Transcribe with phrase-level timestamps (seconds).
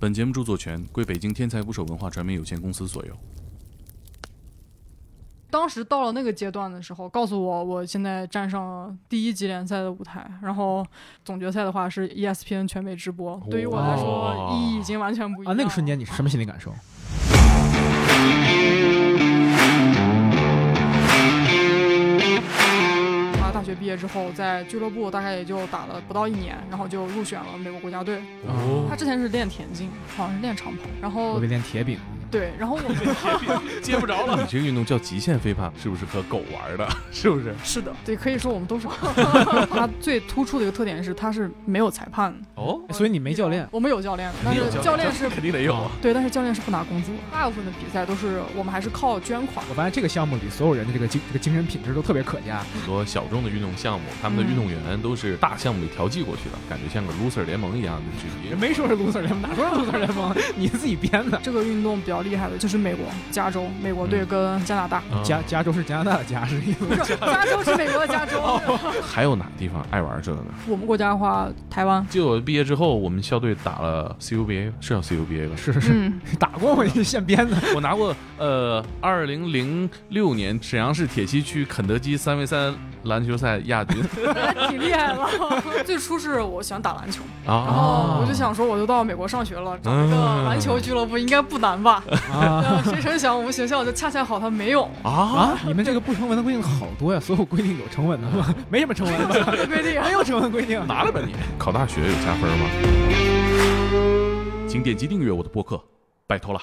[0.00, 3.16] 本节目著作权归北京天才捕手文化传媒有限公司所有。
[5.50, 10.84] 当时到了那个阶段的时候，告诉我我现在站上了第一级联赛的舞台，然后
[11.24, 15.54] 总决赛的话是 ESPN 全美直播，对于我来说哇意义已经完全不一样。
[15.54, 16.74] 啊，那个瞬间你是什么心理感受？
[23.74, 28.18] 学毕业之后，在俱乐部大概也就打了不到一年，然后就入选了美国国家队。
[28.46, 31.98] 哦他之前是练田径，好像是练长跑，然后练铁饼，
[32.34, 34.36] 对， 然后我们接不着了。
[34.36, 36.88] 你这个运动叫极限飞盘，是不是和狗玩的？
[37.12, 37.54] 是不是？
[37.62, 38.88] 是的，对，可以说我们都是。
[39.70, 42.62] 他最突出的一个特点是，他是没有裁判的。
[42.62, 43.66] 哦，所以你没教练。
[43.70, 45.90] 我们有教练，但是教练是肯定得有啊。
[46.02, 47.12] 对，但是教练是不拿工资。
[47.32, 49.64] 大部分的比赛都是我们还是靠捐款。
[49.68, 52.64] 我发现这个项目里所有人的这个精这个精神品质都特别可嘉。
[52.74, 58.54] 很多小众的运动项目，他们的运动员都是大项目里调剂过去的，感觉像个 loser 联盟一样的距离。
[58.54, 60.34] 没说是 loser 联盟，哪说是 loser 联盟？
[60.56, 61.40] 你自己编的。
[61.42, 65.02] 这个运动比较厉害的就是美国加州，美国队跟加拿大。
[65.12, 66.86] 嗯加加州是加拿大的加，是意思。
[67.20, 68.40] 加州是美国的加州。
[69.02, 70.46] 还有哪个地方爱玩这个呢？
[70.66, 72.04] 我们国家的话，台湾。
[72.10, 75.56] 就我毕业之后，我们校队打了 CUBA，是叫 CUBA 吧？
[75.56, 77.56] 是是是，嗯，打过我现编的。
[77.74, 84.02] 我拿过呃，二零零六年沈阳市铁西区肯德基三 v 三篮球赛亚军
[84.34, 85.28] 还 挺厉害了。
[85.84, 87.64] 最初是我喜欢打篮球，然啊。
[87.72, 92.02] 后我就想说，我都到美国上学了，找一个篮球俱乐部应该不难吧？
[92.84, 95.10] 谁成想我们学校就恰恰好它没有啊！
[95.10, 95.58] 啊！
[95.66, 98.54] 你们这个不成文的规定好多呀，所有规定有成文的吗？
[98.68, 100.00] 没什么成文的，规定。
[100.02, 100.84] 没有成文规定。
[100.86, 101.34] 拿了吧你！
[101.58, 102.66] 考大学有加分吗？
[104.68, 105.80] 请点击订阅我的播客，
[106.26, 106.60] 拜托了。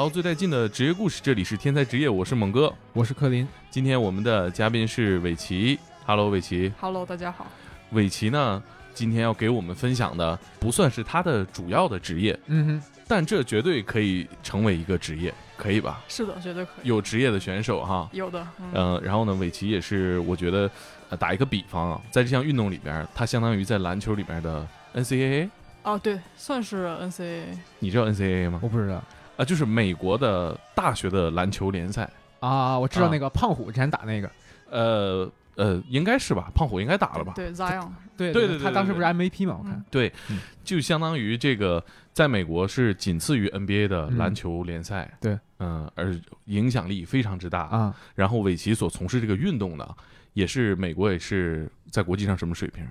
[0.00, 2.72] 捞最带劲的职业故事，这里是天才职业，我是猛哥。
[2.94, 6.72] 我是柯林，今天我们的嘉宾是伟奇，Hello，伟奇。
[6.80, 7.46] Hello，大家好。
[7.90, 8.62] 伟奇呢，
[8.94, 16.02] 今天要给我们分享的不算是他的主要的职业，嗯哼但这绝对可以成为一个职业，可以吧？
[16.08, 16.88] 是的，绝对可以。
[16.88, 20.70] 有职业的选手哈，有的，嗯，嗯、然后呢，伟奇也是，我觉得，
[21.10, 25.50] 呃，打一个比方啊，在这项运动里边，他相当于在篮球里边的 NCAA，
[25.82, 27.42] 哦，对，算是 NCAA。
[27.80, 28.60] 你知道 NCAA 吗，？
[28.62, 29.04] 我不知道
[29.40, 32.08] 啊，就是美国的大学的篮球联赛，
[32.40, 34.30] 啊，我知道那个胖虎之前打那个，
[34.70, 36.50] 呃呃，应该是吧？
[36.54, 37.32] 胖虎应该打了吧？
[37.34, 37.88] 对，Zion。
[38.16, 39.56] 对对对对他当时不是 MVP 嘛？
[39.58, 46.14] 我看嗯对嗯，就相当于这个，在美国是仅次于 NBA 的嗯篮球联赛，对，嗯，而
[46.44, 47.62] 影响力非常之大。
[47.62, 49.88] 啊，然后韦奇所从事这个运动呢，
[50.34, 52.86] 也是美国也是在国际上什么水平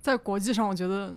[0.00, 1.14] 在国际上，我觉得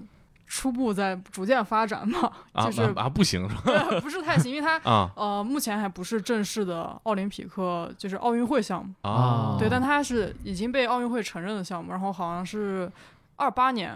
[0.47, 3.61] 初步在逐渐发展嘛， 啊就是啊啊不行是吧？
[3.65, 8.93] 对不是太行，因为它啊呃目前还不是正式的奥林匹克，就是奥运会项目。
[9.01, 12.89] 啊，对，但它是已经被奥运会承认的项目，然后好像是
[13.35, 13.93] 二八年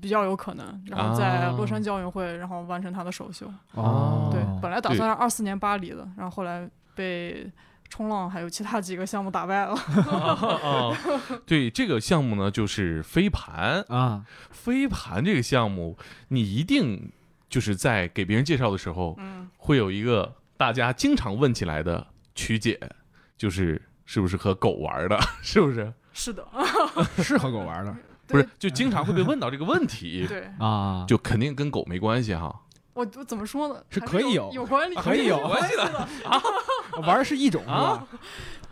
[0.00, 3.46] 比较有可能，然后在洛杉矶奥运会，然后完成它的首秀。
[3.74, 7.50] 哦，对，本来打算是二四年巴黎的，然后后来被
[7.92, 9.74] 冲浪还有其他几个项目打败了。
[9.74, 10.96] 啊，
[11.44, 13.84] 对这个项目呢，就是飞盘。
[13.88, 15.98] 啊，飞盘这个项目，
[16.28, 17.12] 你一定
[17.50, 22.80] 就是在给别人介绍的时候，嗯，会有一个大家经常问起来的曲解，
[23.36, 25.92] 就是是不是和狗玩的， 是不是？
[26.14, 26.48] 是的，
[27.22, 27.94] 是和狗玩的
[28.26, 32.60] 不是，就经常会被问到这个问题，对啊，就肯定跟狗没关系哈。
[32.94, 33.82] 我我怎么说呢？
[33.88, 36.08] 是可以有有有关系，可以有关系的。
[37.00, 38.04] 玩的是一种是吧？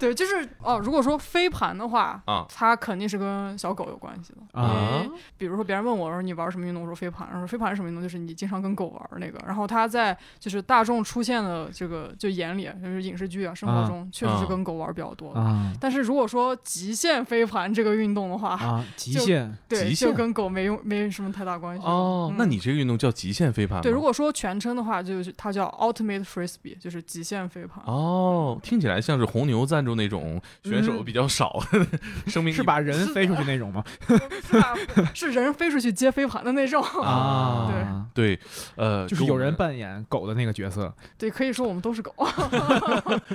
[0.01, 4.61] 对，就是哦，如果说飞盘的话，啊它肯定是跟小狗有关系的。
[4.61, 5.05] 啊
[5.37, 9.39] 比如说别人问我说你玩什么运动，我说飞盘，然后飞盘是什么运动，就是你经常跟狗玩那个。
[9.47, 15.41] 然后它在就是大众出现的这个就眼里，就是影视剧啊，生活中确实是跟狗玩比较多的。
[15.41, 23.83] 啊但是如果说极限飞盘这个运动的话，啊， 极就限对，就跟狗没用没什么太大关系哦那你这个运动叫极限飞盘吗？
[23.83, 27.83] 对，如果说全称的话，就是它叫 Ultimate Frisbee，就是极限飞盘。
[27.87, 31.59] 哦，听起来像是红牛赞助那种选手嗯比较少，
[32.27, 33.85] 生命是把人飞出去那种吗？
[34.51, 34.75] 是吧？
[35.15, 36.83] 是人飞出去接飞盘的那种。
[37.03, 38.39] 啊，对，
[38.77, 42.13] 呃，就是有人扮演狗的那个角色对，可以说我们都是狗。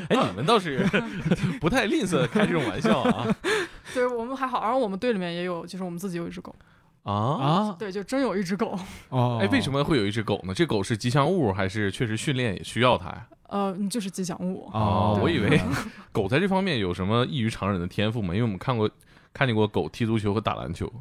[0.10, 0.86] 哎，你们倒是
[1.60, 3.28] 不太吝啬开这种玩笑啊
[3.94, 6.54] 对我们还好，然后我们队里面也有，就是我们自己有一只狗。
[7.04, 7.14] 啊！
[7.14, 8.78] 啊对，就真有一只狗。
[9.10, 10.54] 哦，哎，为什么么会有一只狗呢？
[10.56, 13.28] 这狗是吉祥物还是确实训练也需要它呀？
[13.56, 14.70] 呃，你就是吉祥物。
[14.74, 15.62] 哦，我以为
[16.12, 18.90] 狗在这方面有什么异于常人的天赋嘛，因为我们看过
[19.34, 20.92] 看见过狗踢足球和打篮球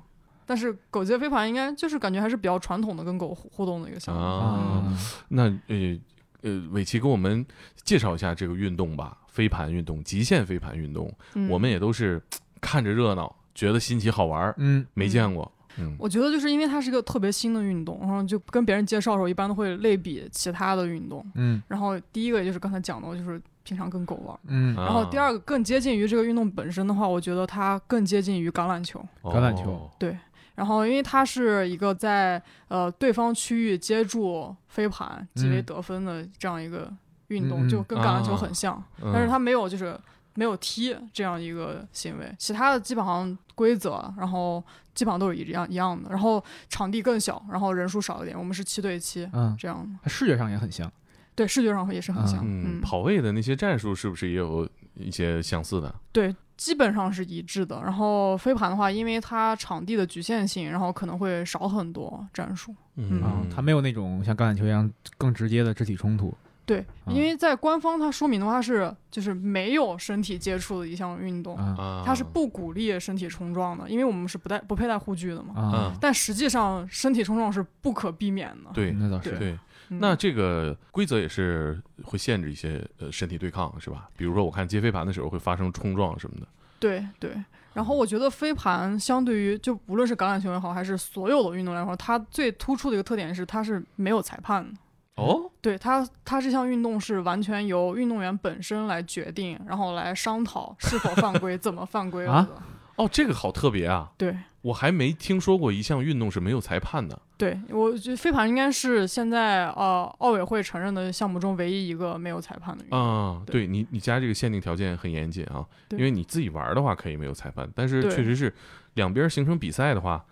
[0.47, 4.21] 但是狗接飞盘应该就是感觉还是比较传统的跟狗互互动的一个项目。
[4.21, 4.83] 啊。
[4.87, 4.99] 嗯
[5.29, 5.99] 那呃
[6.43, 7.45] 呃，伟奇给我们
[7.83, 12.23] 介绍一下这个运动吧，飞盘运动，极限飞盘运动，嗯我们也都是
[12.61, 15.51] 看着热闹，觉得新奇好玩儿，嗯没见过。
[15.79, 15.94] 嗯。
[15.99, 21.25] 我觉得就是因为它是一个特别新的运动，然后就跟别人介绍的时候，一般都会类比其他的运动。
[21.35, 21.62] 嗯。
[21.69, 24.38] 然后第一个也就是刚才讲的，就是平常跟狗玩。
[24.49, 29.05] 嗯，啊然后第二个更接近于这个运动本身的话，我觉得它更接近于橄榄球。
[29.23, 29.71] 橄榄球。
[29.71, 30.17] 哦对，
[30.55, 35.65] 然后因为它是一个在呃对方区域接住飞盘即为嗯。
[35.65, 36.93] 得分的这样一个
[37.29, 39.11] 运动，就跟橄榄球啊很像，嗯。
[39.12, 39.99] 但是它没有就是
[40.35, 44.63] 没有踢这样一个行为，其他的基本上规则，然后
[44.95, 50.91] 基本上都是一样一样的，然后场地更小，然后人数少一点，我们是七对七嗯，这样的，视觉上也很像。
[51.37, 55.93] 对，视觉上也是很像，嗯，嗯，跑位的那些战术是不是也有一些相似的？
[56.13, 57.81] 对，基本上是一致的。
[57.83, 62.73] 然后飞盘的话，因为它场地的局限性，然后可能会少很多战术。
[62.95, 64.89] 嗯啊，它没有那种像橄榄球一样
[65.19, 66.33] 更直接的肢体冲突。
[66.67, 75.95] 对，啊因为在官方它说明的话，是就是没有身体接触的一项运动，啊啊，它是不鼓励身体冲撞的，因为我们是不带不佩戴护具的嘛。
[76.01, 78.71] 但实际上，身体冲撞是不可避免的。
[78.73, 79.59] 对那倒是对对。
[79.91, 84.09] 嗯那这个规则也是会限制一些呃身体对抗是吧？
[84.17, 86.47] 比如说我看接飞盘的时候会发生冲撞什么的。
[86.81, 87.37] 对对。
[87.75, 94.71] 然后我觉得飞盘相对于就无论是橄榄球也好，还是所有的运动来说，它最突出的一个特点是它是没有裁判的。
[95.17, 102.63] 哦，对它，它这项运动是完全由运动员本身来决定，然后来商讨是否犯规、 怎么犯规啊的。
[102.97, 104.11] 哦，这个好特别啊！
[104.17, 107.21] 对我还没听说过一项运动是没有裁判的。
[107.37, 112.99] 对，我觉得飞盘应该是现在呃奥委会承认的项目中唯一一个没有裁判的运动。
[112.99, 118.55] 啊，对对你，你家这个限定条件很严谨啊，因为你自己玩的话可以没有裁判，但是确实是
[118.95, 120.25] 两边形成比赛的话，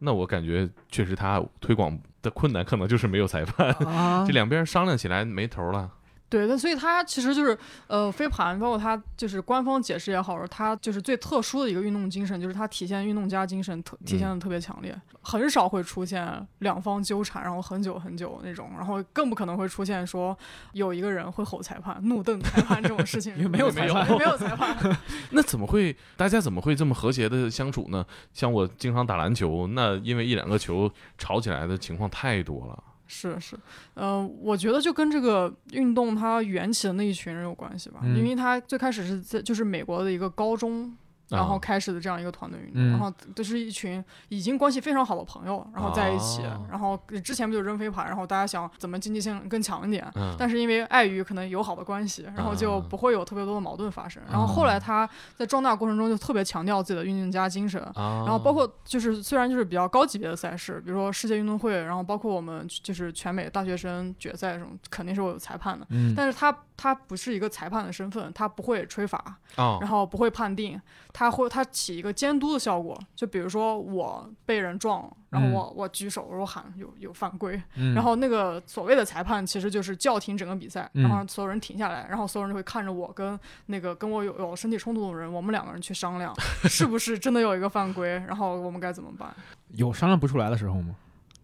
[0.00, 1.96] 那我感觉确实它推广
[2.28, 5.90] 的困难可能就是没有裁判，啊 这两边商量起来没头了。
[6.28, 20.36] 对，那所以它其实就是呃飞盘，包括它就是官方解释也好，它就是最特殊的一个运动精神，就是它体现运动家精神特体现的特别强烈，很少会出现两方纠缠，然后很久很久那种，然后更不可能会出现说
[20.72, 24.76] 有一个人会吼裁判、怒瞪裁判这种事情，因为没有裁判没有裁判。
[25.32, 28.04] 那怎么会大家怎么会这么和谐的相处呢？
[28.34, 32.84] 像我经常打篮球，那因为一两个球吵起来的情况太多了。
[33.08, 33.56] 是是，
[33.94, 40.96] 呃，我觉得就跟这个运动它缘起的那一群人有关系吧，嗯因为它最开始是在就是美国的一个高中。
[41.30, 41.58] 然后啊。
[41.58, 42.90] 开始的这样一个团队运动，嗯。
[42.90, 46.66] 然后都是一群已经关系非常好的朋友，然后在一起，哦。
[46.70, 52.84] 然后之前不就扔飞盘，然后大家想怎么经济性更强一点，嗯，但是因为碍于可能友好的关系，然后就啊。
[52.88, 54.22] 不会有特别多的矛盾发生。
[54.30, 65.86] 然后后来他在壮大过程中就特别强调自己的运动家精神，啊，然后包括就是虽然就是比较高级别的赛事，比如说世界运动会，然后包括我们就是全美大学生决赛这种，肯定是会有裁判的。
[65.90, 69.18] 嗯，但是他他不是一个裁判的身份，他不会吹罚，
[69.56, 70.80] 啊然后不会判定，
[71.12, 72.96] 他会他起一个监督的效果。
[73.16, 86.32] 就比如说我被人撞了，然后我、我举手，我喊有有犯规，嗯然后那个所谓的裁判其实就是叫停整个比赛，嗯然后所有人停下来，然后所有人就会看着我跟那个跟我有有身体冲突的人，我们两个人去商量
[86.70, 89.34] 是不是真的有一个犯规，然后我们该怎么办。
[89.72, 90.94] 有商量不出来的时候吗？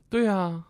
[0.08, 0.62] 对呀、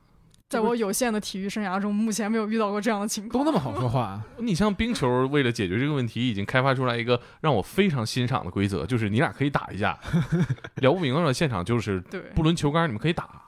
[0.54, 3.44] 在我有限的体育生涯中，目前没有遇到过这样的情况。
[3.44, 9.98] 都那么好说话，你像冰球，为了解决这个问题，已经开发出来一个让我非常欣赏的规则，就是你俩可以打一架，
[10.76, 13.42] 聊不明白了，现场就是对，不轮球杆，你们可以打，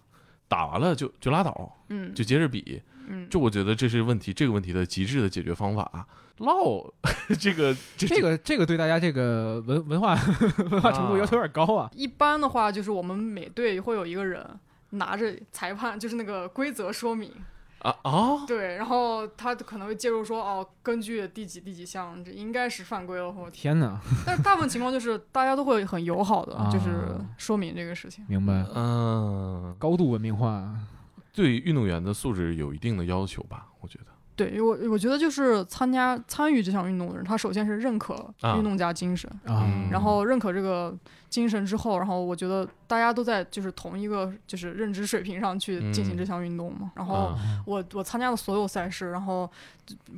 [0.48, 2.82] 打完了就就拉倒，嗯，就接着比。
[3.08, 6.06] 嗯，就我觉得这是问题，这个问题的极致的解决方法。
[6.38, 6.84] 唠
[7.38, 10.14] 这个这这个这个对大家这个文文化
[10.70, 11.88] 文化程度要求有点高啊。
[11.94, 14.44] 一般的话就是我们每队会有一个人
[14.96, 17.32] 拿着裁判，就是那个规则说明，
[17.78, 28.24] 啊哦对，然后他可能会介入说，哦，根据第几第几项，这应该是犯规了，我，天哪，但是大部分情况就是大家都会很友好的， 啊就是说明这个事情。
[28.28, 30.74] 明白，嗯，高度文明化。
[31.32, 33.66] 对运动员的素质有一定的要求吧？
[33.82, 34.06] 我觉得
[34.36, 40.94] 对我，我觉得就是参加参与这项运动的人，他首先是认可啊运动家精神，啊嗯，然后认可这个
[41.30, 46.92] 精神之后，然后我觉得大家都在就是同一个就是认知水平上去进行嗯这项运动嘛。
[46.94, 49.50] 然后啊我我参加的所有赛事，然后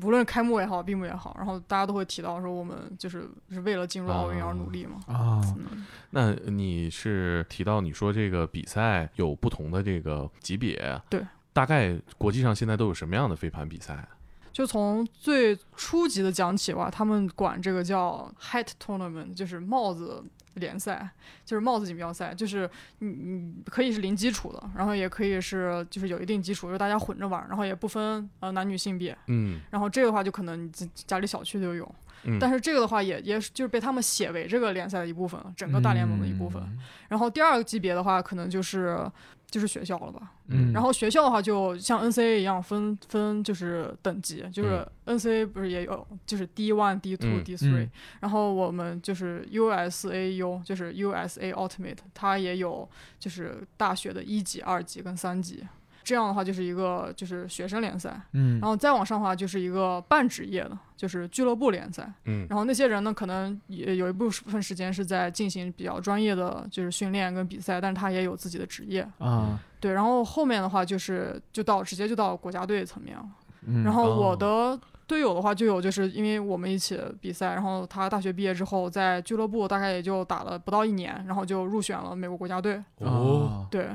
[0.03, 4.99] 无论开幕也好，闭幕也好，然后大家都会提到说我们就是是为了进入奥运而努力嘛。
[5.07, 11.25] 啊，嗯，那你是提到你说这个比赛有不同的这个级别，对，
[11.59, 14.07] 大概国际上现在都有什么样的飞盘比赛？
[14.53, 20.23] 就从最初级的讲起吧，他们管这个叫 hat tournament，就是帽子
[20.55, 21.11] 联赛，
[21.45, 36.63] 就是帽子锦标赛，就是你你可以是零基础的，然后也可以是就是有一定基础，就是大家混着玩，然后也不分呃男女性别，嗯然后这个的话就可能家里小区就有，嗯，但是这个的话也也是就是被他们写为这个联赛的一部分，整个大联盟的一部分。
[36.63, 39.11] 嗯然后第二个级别的话，可能就是
[39.51, 40.33] 就是学校了吧。
[40.49, 47.91] 嗯，然后学校的话，就像 NCAA 一样分分就是等级，就是嗯 NCAA 不是也有就是 D one、D two、嗯 D three，、嗯
[48.21, 52.89] 然后我们就是 USAU，就是 USA Ultimate，它也有
[53.19, 55.65] 就是大学的一级、二级跟三级。
[56.09, 62.11] 这样的话就是一个就是学生联赛，嗯，然后再往上的话就是一个半职业的，就是俱乐部联赛。
[62.25, 69.07] 嗯然后那些人呢，可能也有一部分时间是在进行比较专业的就是训练跟比赛，但是他也有自己的职业。
[69.19, 73.25] 啊，对，然后后面的话就是就到直接就到国家队层面了。
[73.67, 82.83] 嗯然后我哦的队友的话就有就是因为我们一起比赛，然后他大学毕业之后在俱乐部大概也就打了不到一年，然后就入选了美国国家队。
[82.99, 83.89] 哦，啊对，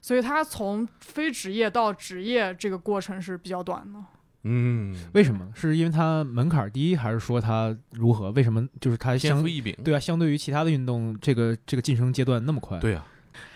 [0.00, 3.98] 所以他从非职业到职业这个过程是比较短的。
[4.44, 5.46] 嗯，为什么？
[5.52, 8.30] 是因为它门槛低，还是说它如何？
[8.30, 12.78] 为什么就是它相天赋异禀，对啊，相对于其他的运动，这个这个晋升阶段那么快？
[12.78, 13.04] 对啊，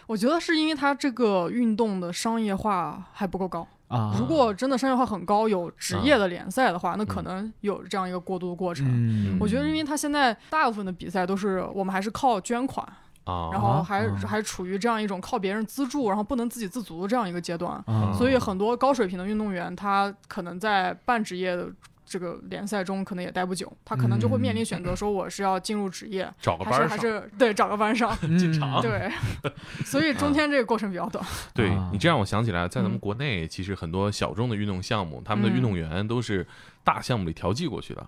[0.06, 3.66] 我觉得是因为他这个运动的商业化还不够高。
[3.87, 8.87] 啊，如果真的商业化很高，有职业的联赛的话，那可嗯能有这样一个过渡的过程。
[8.88, 12.87] 嗯，我觉得，因为他现在大部分的比赛都是我们还是靠捐款，
[13.25, 17.73] 啊，然后还、啊还处于这样一种靠别人资助，然后不能自给自足的这样一个阶段。
[17.87, 21.69] 啊，所以很多高水平的运动员，他可能在半职业的
[22.05, 28.14] 这个联赛中可能也待不久，他可能就会面临选择，说我是要进入职业，找个班儿还，是对找个班上。
[28.38, 29.11] 进场对，
[29.87, 31.25] 所以中间这个过程比较短。
[31.55, 36.47] 对啊你这样我想起来，在咱们嗯国内，其实很多小众的运动项目，他们的运动员都是
[36.85, 38.07] 大项目里调剂过去的。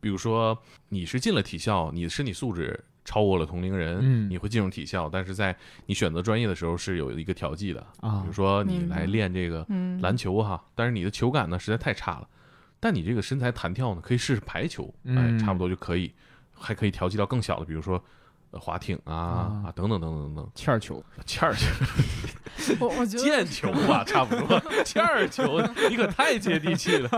[0.00, 5.54] 比如说，你是进了体校，你的身体素质超过了同龄人，嗯你会进入体校，但是在
[5.86, 7.80] 你选择专业的时候是有一个调剂的。
[8.00, 12.28] 啊比如说，你来练这个嗯，篮球哈，但是你的球感呢实在太差了，
[12.80, 16.12] 但你这个身材弹跳呢，可以试试排球，哎，嗯差不多就可以，
[16.52, 18.02] 还可以调剂到更小的，比如说。
[18.54, 21.66] 呃滑艇啊啊啊等等等等等等，欠儿球，欠儿球、
[22.78, 24.60] 我我觉得 毽球吧，差不多。
[24.84, 27.10] 欠儿球，你可太接地气了。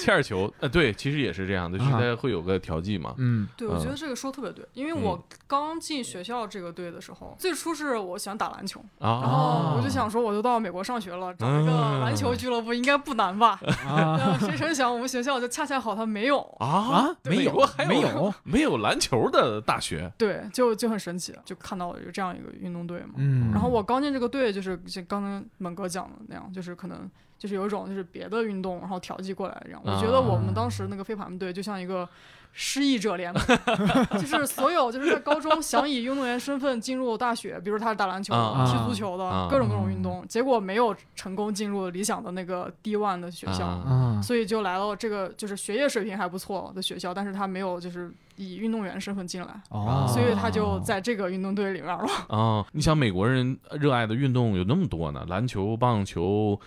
[0.00, 3.14] 欠儿球，呃，对，其实也是这样的，就是会有个调剂嘛。
[3.18, 13.60] 嗯对，我觉嗯得这个说得特别对，因为嗯我刚进学校这个队的时候，最初是我喜欢打篮球，然啊，后我就想说，我就到美国上学了，找一个嗯篮球俱乐部应该不难吧？
[14.40, 23.14] 谁成想我们学校就恰恰好它没有，啊啊，没有美国还有没有，没有篮球的大学对，就就很神奇，就看到了有这样一个运动队嘛。
[23.16, 29.80] 嗯，然后我刚进这个队，就是像刚刚猛哥讲的那样，就是可能就是有一种就是别的运动，然后调剂过来这样。
[29.84, 32.08] 我觉得我们当时那个飞盘队就像一个
[32.52, 33.42] 失意者联盟，
[34.20, 38.34] 就是所有就是在高中想以运动员身份进入大学，比如他是打篮球
[38.66, 43.82] 踢足球的、啊各种各种运动，结果没有成功进入理想的那个 D one 的学校。
[44.22, 52.06] 所以就来到这个就是学业水平还不错的学校，但是他没有就是以运动员身份进来，哦，所以他就在这个运动队里面了。
[52.28, 52.64] 啊！
[52.72, 56.58] 你想，美国人热爱的运动有那么多呢，篮球、棒球、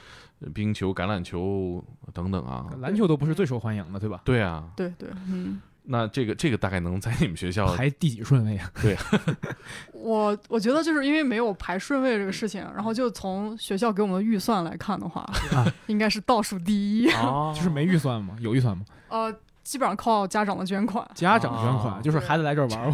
[0.53, 2.65] 冰球、橄榄球等等啊。
[2.79, 4.21] 篮球都不是最受欢迎的，对吧？
[4.25, 8.69] 对啊，对对，嗯，那这个这个大概能在你们学校排第几顺位啊？
[8.81, 8.97] 对
[9.93, 15.21] 我我觉得就是因为没有排顺位这个事情，然后就从学校给我们的预算来看的话，
[15.53, 17.09] 啊应该是倒数第一。
[17.11, 18.35] 啊， 就是没预算吗？
[18.39, 18.83] 有预算吗？
[19.09, 21.07] 呃，基本上靠家长的捐款。
[21.15, 22.91] 家长捐款，啊就是孩子来这儿玩儿，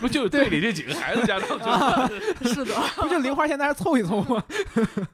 [0.00, 2.08] 不就队里这几个孩子家长捐款
[2.44, 4.42] 是的， 不就零花钱在那儿凑一凑吗？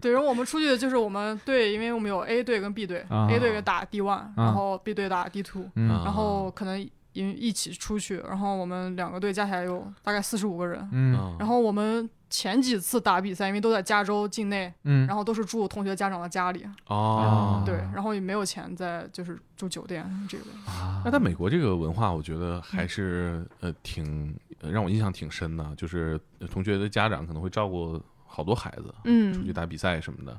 [0.00, 0.12] 对。
[0.12, 10.88] 然后我们出去就是我们队，因为我们有 A 队跟 B 队、啊 a 队打 D one，、然后 B 队打 D two，、然后可能因一起出去，然后我们两个队加起来有大概四十五个人。
[10.92, 20.44] 嗯啊然后我们前几次打比赛，因为都在加州境内，嗯，然后都是住同学家长的家里，哦，对，然后也没有钱在就是住酒店这个。
[20.70, 30.38] 啊那在美国这个文化，我觉得还是呃挺呃让我印象挺深的，就是呃同学的家长可能会照顾好多孩子，嗯出去嗯，打比赛什么的。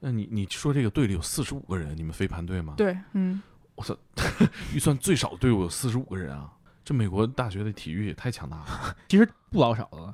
[0.00, 3.42] 那你你说这个队里有四十五个人，你们飞盘队吗？，对，嗯，
[3.78, 3.96] 我操，
[4.74, 6.50] 预算最少的队伍有四十五个人啊！
[6.84, 8.96] 这美国大学的体育也太强大了。
[9.08, 10.12] 其实不老少的，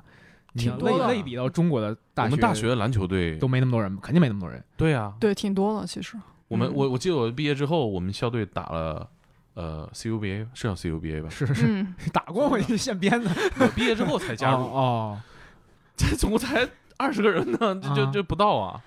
[0.53, 4.63] 你要挺多的类类比到中国的大学，我们大学的篮球队都没那么多人，肯定没那么多人。
[4.77, 6.15] 对啊，对，挺多的其实。
[6.47, 9.09] 我们嗯我我记得我毕业之后，我们校队打了
[9.55, 11.29] 呃 CUBA 是叫 CUBA 吧？
[11.29, 15.19] 是是，嗯，打过我是现编的， 我毕业之后才加入，哦，
[15.97, 18.79] 这总共才二十个人呢，这这啊这不到啊。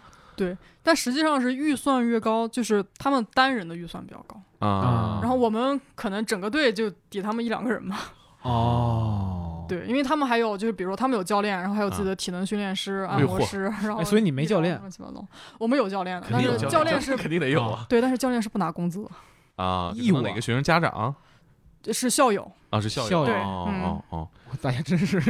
[0.82, 8.12] 但实际上是预算越高，就是他们单人的预算比较高，啊，然后我们可能整个队就抵他们一两个人吧。
[8.42, 15.26] 哦，对，因为他们还有就是，比如他们有教练，然后还有自己的体能训练师、按摩师，然后哎所以你没教练乱七八糟。
[15.58, 19.10] 我们有教练的，但是教练是 肯定得有啊对，但是教练是不拿工资的，
[19.62, 21.14] 啊，义务哪个学生家长
[21.92, 22.50] 是校友。
[22.70, 24.28] 啊是校校友哦对嗯哦哦，
[24.60, 25.20] 大家真是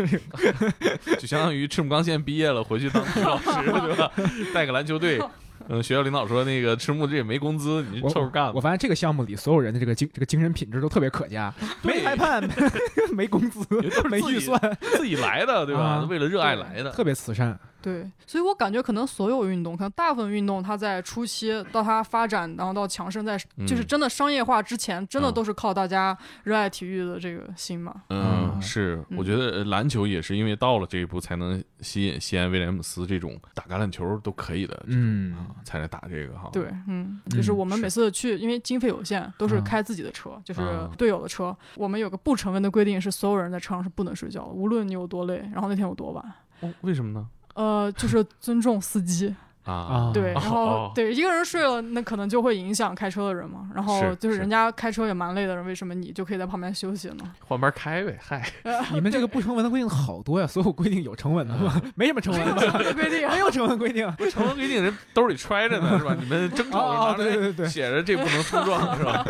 [1.19, 4.11] 就相当于赤木刚宪毕业了，回去当体育老师 对吧？
[4.53, 5.21] 带个篮球队。
[5.71, 8.53] 嗯，学校领导说那个赤木这也没工资，你就凑合干吧。
[8.55, 11.53] 我发现这个项目里所有人的这个精这个精神品质都特别可嘉，
[11.83, 12.43] 没裁判，
[13.13, 13.61] 没工资
[14.09, 15.83] 没预算，自己来的，对吧？
[15.83, 16.91] 啊为了热爱来的。
[16.93, 17.59] 特别慈善。
[17.81, 28.03] 对，所以我感觉可能所有运动，可能大部分运动，它在初期到它发展，然后到强盛，在就是嗯真的商业化之前，真的嗯都是靠大家热爱体育的这个心嘛。
[28.09, 36.51] 嗯，嗯是，嗯我觉得呃篮球也是因为到了这一步，才能吸引西安威廉姆斯这种打橄榄球都可以的，嗯啊，才来打这个哈。
[36.53, 41.57] 对，嗯，就是我们每次去，因为经费有限，都是嗯开自己的车，就是嗯队友的车。
[41.77, 46.25] 我们有个不成文的规定，是所有人在车上是不能睡觉的，无论你有多累，然后那天有多晚。
[46.61, 47.25] 哦，为什么呢？
[47.59, 49.35] 呃，就是尊重司机，
[49.69, 53.71] 啊啊对，哦然后、哦对一个人睡了，那可能就会影响开车的人嘛。
[53.75, 57.33] 然后就是人家开车也蛮累的人，为什么你就可以在旁边休息呢？
[57.41, 58.49] 换班开呗，嗨，
[58.93, 61.81] 你们这个不成文的规定好多呀，所有规定有成文的吗？
[61.95, 64.11] 没什么成文的，规定 没有成文规定。
[64.13, 66.17] 不成文规定人兜里揣着呢，是吧？
[66.19, 69.25] 你们争吵哦哦对对对写着这不能冲撞，是吧？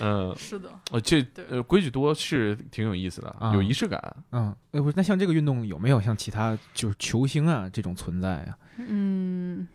[0.00, 4.02] 嗯，是的，呃，这呃规矩多是挺有意思的，啊有仪式感。
[4.32, 4.54] 嗯，
[4.94, 8.56] 那像这个运动有没有像其他就是球星啊这种存在呀？
[8.88, 9.68] 嗯，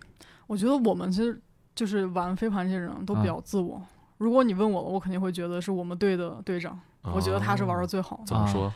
[0.47, 1.39] 我觉得我们其实
[1.73, 3.81] 就是玩飞盘这些人都比啊较自我。
[4.17, 8.23] 如果你问我，我肯定会觉得是我们队的队长，我觉得他是玩的最好的。
[8.25, 8.73] 怎么说？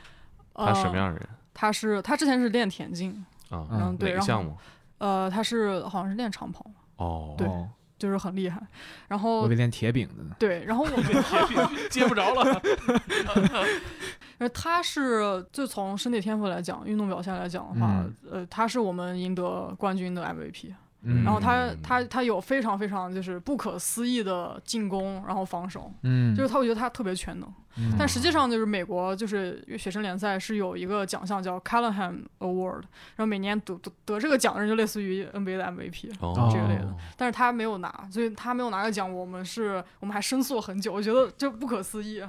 [0.53, 0.97] 他什么呃？
[0.97, 3.65] 样的人他是他之前是练田径，啊？
[3.71, 4.57] 嗯对然后哪个项目？
[4.97, 6.65] 呃，他是好像是练长跑，
[6.97, 8.61] 哦，对哦就是很厉害。
[9.09, 10.35] 然后我练铁饼的呢。
[10.39, 12.61] 对，然后我 们接不着了。
[14.39, 20.73] 呃，他是就从身体天赋来讲，运动表现来讲的话，嗯呃，他是我们赢得冠军的 MVP。
[21.01, 27.47] 嗯，然后他嗯他他有非常非常就是不可思议的进攻，然后防守，嗯，就是他我觉得他特别全能。
[27.77, 32.81] 嗯但实际上就是美国就是学生联赛是有一个奖项叫 Callahan Award，
[33.15, 36.11] 然后每年得得得这个奖的人就类似于 NBA 的 MVP。
[36.19, 42.21] 哦，这一类的但是他没有拿，所以他没有拿个奖，我们是我们还申诉了很久，我觉得就不可思议。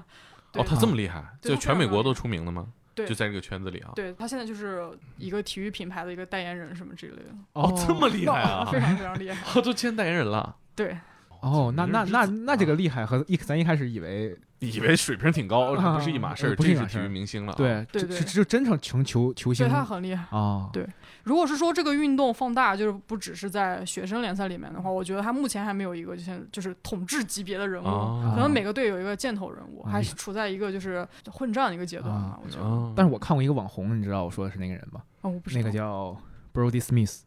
[0.53, 2.67] 对哦，他这么厉害，就全美国都出名的吗？
[2.93, 3.93] 对就在这个圈子里啊。
[3.95, 8.65] 对他现在就是一个体育品牌的一个代言人什么之类的，哦，这么厉害啊！
[8.71, 9.37] 非常非常厉害。
[9.55, 10.99] 哦，都签代言人了，对，
[11.41, 17.57] 哦，那那那那这个啊厉害和一咱一开始以为以为水平挺高，啊不是一码事儿，呃不是一码事儿这是体育明星了啊。
[17.57, 20.37] 对对对就真成成球球星对他很厉害。
[20.37, 20.87] 啊，对
[21.25, 32.41] 如果是说这个运动放大，就是不只是在学生联赛里面的话，我觉得他目前还没有一个就是就是统治级别的人物，啊，可能每个队有一个箭头人物，啊还是处在一个就是混战的一个阶段吧啊。
[32.45, 35.03] 我觉得，哦但是我看过一个网红，你知道我说的是那个人吧？
[35.23, 36.17] 哦，我不知道那个叫
[36.53, 37.21] Brody Smith。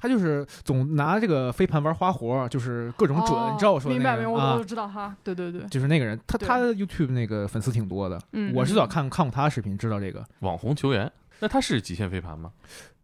[0.00, 10.24] 他就是总拿这个飞盘玩花活，就是各种准，哦你知道我说的明白明白，我那个啊我知道哈，对对对，就是那个人，他他 YouTube 那个粉丝挺多的，嗯，我是早嗯看看过他的视频，知道这个。
[10.40, 11.10] 网红球员，
[11.40, 12.50] 那他是极限飞盘吗？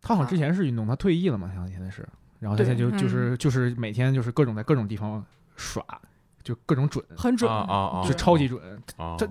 [0.00, 2.06] 他好像之前是运动，他退役了嘛，好像现在是，
[2.40, 5.24] 然后他现在就对就是就是每天就是各种在各种地方
[5.56, 5.84] 耍，
[6.46, 8.60] 就各种准，很准啊啊啊就超级准。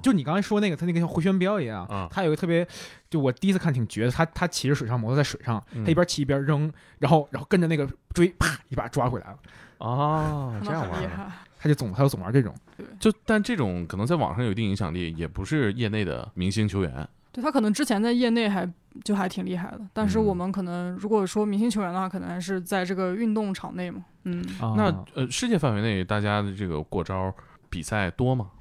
[0.04, 2.68] 就你刚才说那个，他那个像回旋镖一样啊，他有一个特别，
[3.10, 9.38] 就我第一次看挺绝的，他他骑着水上摩托在水上，嗯他一边骑一边扔，然后然后跟着那个追，啪一把抓回来了，
[9.78, 11.32] 哦，这样玩。
[11.58, 12.54] 他就总他就总玩这种。
[13.00, 17.08] 就但这种可能在网上有一定影响力，也不是业内的明星球员。
[17.36, 18.66] 对他可能之前在业内还
[19.04, 24.06] 就还挺厉害的，但是嗯我们可能如果说明星球员的话，可能还是在这个运动场内嘛。
[24.24, 27.34] 嗯那啊呃，世界范围内大家的这个过招
[27.70, 28.52] 比赛多吗？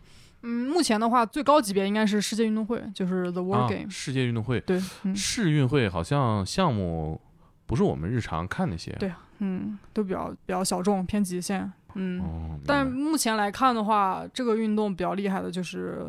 [0.42, 3.88] 嗯，目前的话最高级别应该是世界运动会，就是 The World 啊，Game。
[3.88, 7.20] 世界运动会、对，嗯世运会好像项目
[7.64, 8.90] 不是我们日常看那些。
[8.98, 11.72] 对嗯，都比较比较小众，偏极限。
[11.94, 16.04] 嗯，哦，但目前来看的话，这个运动比较厉害的就是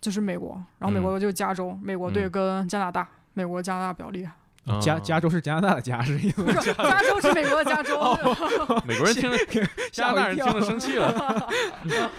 [0.00, 4.32] 就是美国，然后美国就是加州，美国队嗯跟加拿大，美国加拿大比较厉害。
[4.66, 6.42] 啊 加加州是加拿大的加是意思？
[6.44, 7.98] 不是，加州是美国的加州。
[8.84, 9.38] 美国人听着，
[9.90, 11.48] 加拿大人听着生气了。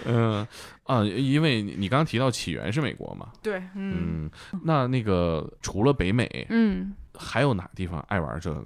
[0.06, 0.48] 嗯
[0.86, 4.32] 啊，因为你你刚刚提到起源是美国嘛，对，嗯嗯，
[4.64, 8.64] 那那个除了北美，嗯，还有哪个地方爱玩这个？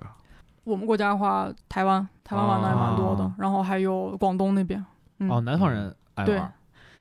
[0.63, 4.83] 我们国家的话，台湾台湾玩的还蛮多的，啊然后还有广东那边。
[5.19, 6.53] 嗯、哦，南方人爱对玩。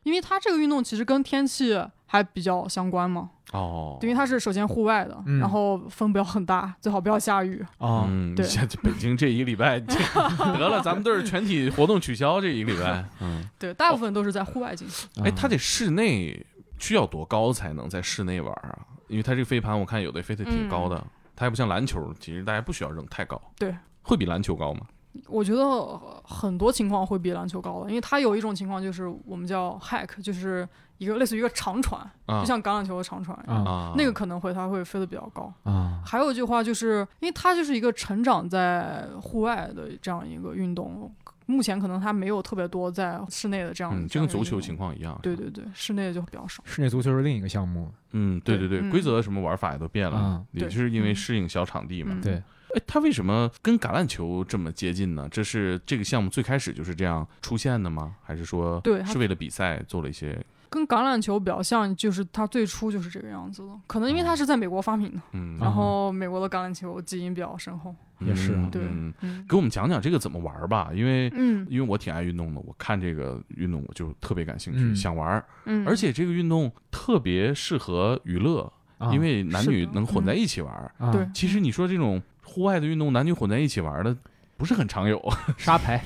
[0.03, 1.73] 因为它这个运动其实跟天气
[2.13, 3.31] 还比较相关嘛。
[3.55, 7.65] 哦，因为它是首先户外的，嗯然后风不要很大，最好不要下雨。
[7.79, 9.95] 哦，嗯，对像北京这一个礼拜，这
[10.59, 13.03] 得了，咱们队儿全体活动取消这一个礼拜。
[13.21, 15.09] 嗯，对，大部分都是在户外进行。
[15.25, 16.45] 哎，啊它得室内
[16.79, 18.79] 需要多高才能在室内玩啊？
[19.09, 21.03] 因为它这个飞盘，我看有的飞得挺高的，
[21.35, 23.41] 它还不像篮球，其实大家不需要扔太高。
[23.59, 24.83] 对，会比篮球高吗？
[25.29, 30.67] 我觉得呃很多情况会比篮球高的，因为它有一种情况就是我们叫 hack，就是
[31.03, 33.65] 一个类似于一个长传，啊就像橄榄球的长传一样。
[33.65, 35.53] 啊啊，那个可能会它会飞得比较高。
[35.65, 41.13] 啊还有一句话就是，因为它就是一个成长在户外的这样一个运动，
[41.47, 43.93] 目前可能它没有特别多在室内的这样。
[43.95, 44.77] 嗯，就跟足球情。
[44.77, 45.19] 况一样。
[45.23, 46.63] 对对对，室内的就比较少。
[46.65, 52.13] 室内足球是另一个项目，嗯，对对对，嗯规则什么玩法也都变了嗯，也对是因为嗯适应小场地嘛。
[52.15, 52.35] 嗯对，
[52.75, 55.29] 哎，它为什么跟橄榄球这么接近呢？
[55.31, 58.15] 这是这个项目最开始就是这样出现的吗？
[58.23, 60.39] 还是说对是为了比赛做了一些？
[60.73, 63.73] 跟橄榄球比较像，就是它最初就是这个样子的。
[63.87, 67.95] 可能因为它是在美国发明的，嗯，然后美国的橄榄球基因比较深厚。
[68.25, 71.29] 也是啊嗯对给我们讲讲这个怎么玩吧，因为。
[71.35, 84.17] 嗯因为我挺爱运动的，我看这个运动我就特别感兴趣，嗯想玩，嗯，而且这个运动特别适合娱乐，啊因为男女能混在一起玩对其实你说这种户外的运动，男女混在一起玩的
[84.57, 85.21] 不是很常有。
[85.59, 86.01] 沙排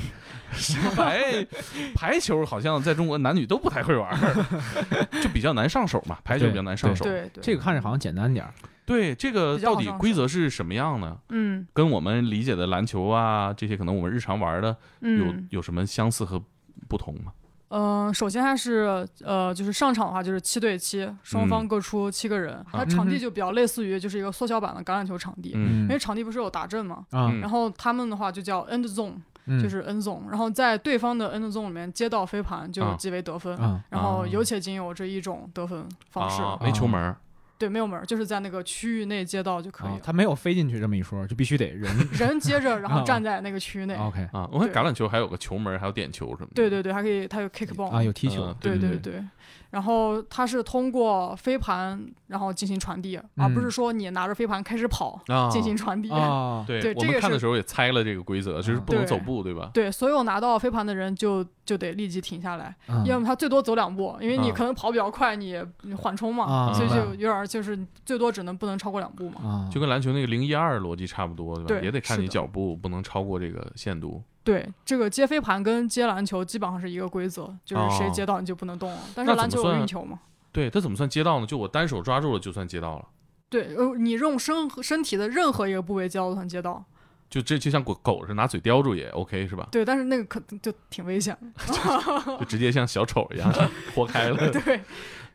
[0.95, 1.47] 排
[1.95, 4.47] 排球好像在中国男女都不太会玩儿，
[5.23, 7.05] 就比较难上手嘛，排球比较难上手。
[7.05, 7.43] 对对。
[7.43, 8.53] 这个看着好像简单点儿，
[8.85, 11.17] 对，这个到底规则是什么样呢？
[11.31, 11.67] 嗯。
[11.73, 14.69] 跟我们理解的篮球啊这些，可能我们日常玩的
[15.01, 15.47] 有嗯。
[15.51, 16.43] 有什么相似和
[16.89, 17.33] 不同吗？
[17.69, 25.83] 呃，首先它是呃，就是上场的话就是七对七，双方各出七个人，它场地就比较类似于就是一个缩小版的橄榄球场地，嗯。
[25.83, 29.23] 因为场地不是有打阵嘛，然后他们的话就叫 end zone，、嗯
[29.63, 33.57] 就是 end zone，然后在对方的 end zone 里面接到飞盘就啊即为得分。
[33.57, 37.15] 啊然后啊有且仅有这一种得分方式，啊，没球门
[37.59, 43.95] 对，没有门，就是在那个区域内接到就可以他没有飞进去这么一说，就必须得人 人接着，然后啊站在那个区域内。
[43.97, 44.47] OK 啊。
[44.53, 46.53] 我看橄榄球还有个球门，还有点球什么的。
[46.55, 49.25] 对对对，还可以，它有 kick ball 啊，有踢球嗯，对对对对，
[49.71, 56.11] 然后它是通过飞盘然后进行传递，而不是说你拿着飞盘开始跑啊，进行传递。
[56.11, 59.71] 啊，对对这个是我们看的时候也猜了这个规则，就是啊不能走步，对吧？
[59.75, 69.41] 对，所有拿到飞盘的人就就得立即停下来，嗯要么他最多走两步，因为你啊可能跑比较快，你你缓冲嘛，啊所以就有点儿就是最多只能不能超过两步嘛。
[69.43, 71.69] 啊，就跟篮球那个零一二逻辑差不多，对吧？
[71.69, 74.23] 对也得看你脚步不能超过这个限度。
[74.45, 78.99] 对，这个接飞盘跟接篮球基本上是一个规则，就是谁哦接到你就不能动了。
[79.13, 80.21] 但是篮球有运球嘛？
[80.53, 81.47] 对，它怎么算接到呢？
[81.47, 83.05] 就我单手抓住了，就算接到了。
[83.49, 86.85] 对，呃，你用身身体的任何一个部位接到都算接到。
[87.29, 89.67] 就这就像狗狗是拿嘴叼住也 OK 是吧？
[89.71, 92.37] 对，但是那个可就挺危险的。
[92.39, 93.53] 就直接像小丑一样
[93.95, 94.37] 豁开了。
[94.37, 94.77] 对对，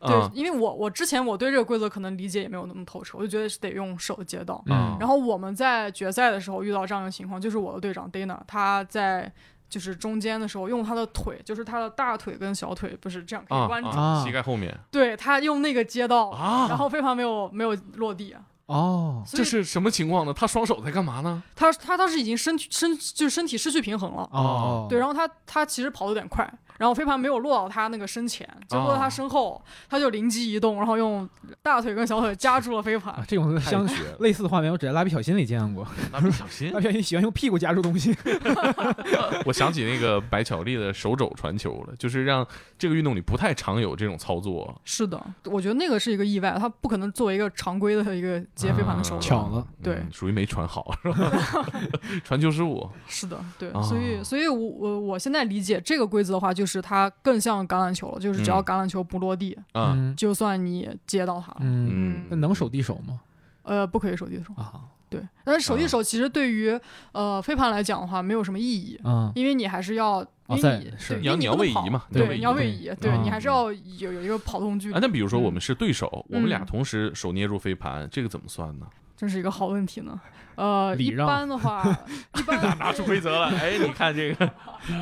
[0.00, 4.54] 啊因为我我之前我对这个规则可能理解也没有那么透彻，我就觉得是得用手接到。
[4.66, 9.30] 啊嗯然后我们在决赛的时候遇到这样的情况，就是我的队长 Dana 他在
[9.68, 18.34] 就是中间的时候用他的腿，就是他的大腿跟小腿不是这样可以啊弯直，啊膝盖后面对他用那个接到，啊然后非常没有没有落地，
[18.72, 20.32] 哦，这是什么情况呢？
[20.32, 21.42] 他双手在干嘛呢？
[21.54, 24.22] 他他当时已经身体身就是身体失去平衡了。
[24.32, 26.50] 哦，对，然后他他其实跑得有点快，
[26.82, 31.28] 然后飞盘没有落到他那个身前，就落到他身后，他就灵机一动，然后用
[31.62, 33.24] 大腿跟小腿夹住了飞盘啊，。
[33.28, 35.86] 这种相太绝了类似的画面，我只在蜡笔小新里见过。
[36.12, 38.12] 蜡笔小新蜡，笔小新喜欢用屁股夹住东西。
[39.46, 42.44] 我想起那个白巧丽的手肘传球了，就是让
[42.76, 44.74] 这个运动里不太常有这种操作。
[44.84, 49.16] 是的，我觉得那个是一个意外，他不可能作为一个常规的一个接飞盘的手。
[49.20, 51.30] 巧了，对嗯属于没传好是 吧？
[52.24, 58.64] 传球失误是的，对，啊所以，所以我我我现在理解这个规则的话，就是它更像橄榄球了，就是只要嗯。
[58.64, 60.14] 橄榄球不落地，啊，嗯。
[60.16, 61.58] 就算你接到它了。
[61.60, 62.24] 嗯，嗯。
[62.30, 63.20] 那能手递手吗？
[63.64, 64.54] 呃，不可以手递手。
[64.54, 64.80] 啊。
[65.10, 65.88] 对，但是手递啊。
[65.88, 66.80] 手其实对于、
[67.12, 75.42] 呃飞盘来讲的话，没有什么意义，啊因为你还是要，因为在你是对你要你要位移嘛你对，要位移对你要位移，对啊你还是要有有一个跑动距啊，离，那比如说嗯。
[75.42, 76.66] 我们是对手，我们俩嗯。
[76.66, 78.86] 同时手捏住飞盘，这个怎么算呢？
[79.22, 80.20] 真是一个好问题呢。
[80.56, 81.80] 呃，一般的话，
[82.36, 84.52] 一般拿出规则了，哎，你看这个，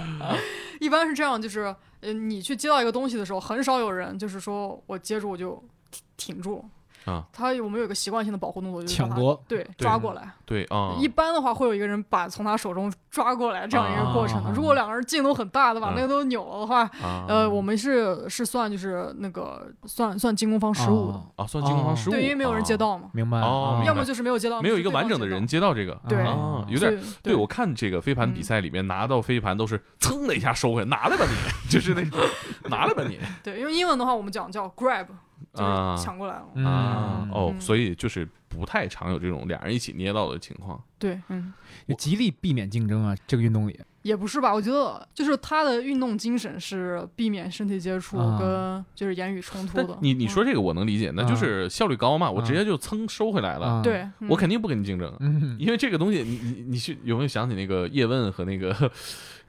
[0.79, 6.63] 一般是这样，就是呃，你去接到一个东西的时候，很少有人就是说我接住我就挺挺住。
[7.05, 9.41] 啊，他我们有一个习惯性的保护动作，就是抢夺。
[9.49, 10.31] 对，抓过来。
[10.45, 14.51] 对啊，一般的话，会有一个人把从他手中抓过来这样一个过程的。
[14.51, 14.53] 啊。
[14.55, 15.93] 如果两个人劲都很大的，把啊。
[15.97, 17.25] 那个都扭了的话，啊。
[17.29, 21.27] 呃，我们是是算就是那个算算进攻方失误的，哦。
[21.37, 23.83] 啊算进攻方失误，对，因为没有人接啊，到嘛，明白哦。
[23.87, 26.19] 要么就是没有接到，没有一个完整的人接接到这个，对。
[26.21, 27.01] 啊，有点。
[27.23, 31.35] 对，我看这个飞盘比赛里面拿到飞盘都是噌的一下收回来，拿来吧你，
[31.71, 32.19] 就是那种
[32.65, 35.07] 拿来吧你，对，因为英文的话我们讲叫 grab，
[35.55, 36.45] 就是啊抢过来了。
[36.55, 40.83] 嗯啊，哦，嗯所以就是不太常有这种俩人一起捏到的情况。
[40.99, 41.53] 对，嗯，
[41.89, 43.79] 就极力避免竞争啊，这个运动里。
[44.03, 44.51] 也不是吧？
[44.55, 49.93] 我觉得就是他的运动精神是避免身体接触啊跟就是言语冲突的。
[49.93, 58.75] 嗯你你说这个我能理解，那就是效率高嘛，我啊直接就蹭收回来了，啊对，嗯我肯定不跟你竞争，嗯，因为这个东西，你你你去有没有想起那个叶问和那个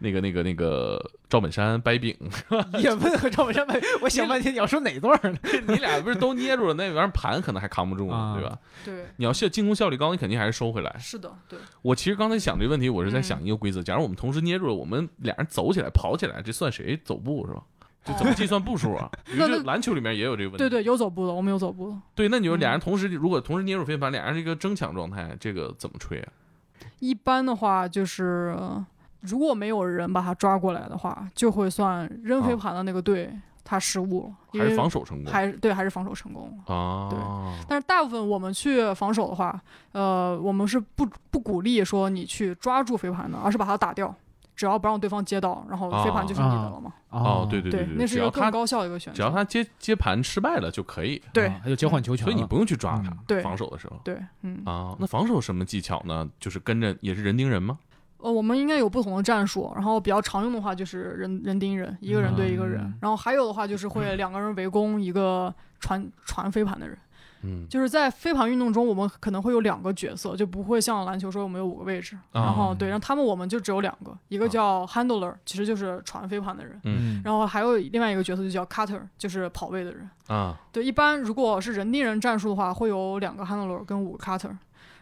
[0.01, 2.15] 那个那个那个赵本山掰饼？
[2.79, 5.37] 叶问和赵本山掰，我想半天你要说哪段呢？
[5.67, 8.59] 你俩不是都捏住了，那玩意儿盘可能还扛不住呢，啊对吧？
[8.83, 10.95] 对，你要效进攻效率高，你肯定还是收回来。
[10.99, 17.61] 是的，对，我其实刚才想这个问题，我是在嗯想一个规则：假如我们同时捏住了，我们俩人走起来、跑起来，这算谁走步是吧？
[18.03, 19.07] 就怎么计算步数啊？
[19.25, 20.57] 比如那那这篮球里面也有这个问题。
[20.57, 21.95] 对对，有走步的，我们有走步的。
[22.15, 26.33] 对，那你说俩人嗯同时，如果同时捏住飞盘，俩人是一个争抢状态，这个怎么吹啊？
[26.97, 28.83] 一般的话就是，呃
[29.21, 33.31] 如果没有人把他抓过来的话，就会算扔飞盘的那个队
[33.63, 37.07] 他失误还是防守成功还是对，还是防守成功啊。
[37.09, 37.19] 对？
[37.67, 39.61] 但是大部分我们去防守的话，
[39.93, 44.13] 呃，我们是不不鼓励说你去抓住飞盘的，而是把它打掉。
[44.53, 46.93] 只要不让对方接到，然后飞盘就是你的了嘛。
[47.09, 49.15] 哦，对对对，对，那是一个更高效的一个选择。
[49.15, 53.17] 只要他接接盘失败了就可以，对啊还有交换球权，所以你不用去抓他嗯。
[53.25, 56.29] 对防守的时候对，嗯，啊，那防守什么技巧呢？
[56.39, 57.79] 就是跟着也是人盯人吗？
[58.21, 66.97] 呃，我们应该有不同的战术，然后比较常用的话就是人人盯人，一个人对一个人，嗯然后还有的话就是会两个人围攻一个传传飞盘的人。
[67.43, 80.07] 嗯就是在飞盘运动中，我们可能会有两个角色，就不会像篮球说我们有五个位置，啊然后对，然后他们我们就只有两个，一个叫 handler，其实就是传飞盘的人，嗯，然后还有另外一个角色就叫 cutter，就是跑位的人。
[80.27, 84.55] 啊对，一般如果是人盯人战术的话，会有两个 handler 跟五个 cutter，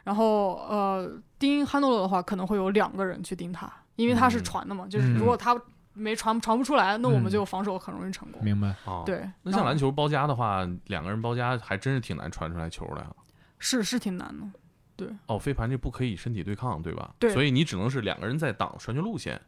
[0.06, 5.60] 然后呃盯 handler 的话，可能会有两个人去盯他，因为他是嗯传的嘛，就是如果他
[5.94, 8.44] 没传传不出来，那我们嗯就防守很容易成功。
[8.44, 8.68] 明白。
[8.86, 9.04] 啊，。
[9.06, 13.08] 对，那像篮球包夹的话，两个人包夹还真是挺难传出来球的呀。
[13.58, 14.46] 是是挺难的，
[14.96, 17.14] 对哦，飞盘就不可以身体对抗，对吧？
[17.20, 19.40] 对所以你只能是两个人在挡传球路线，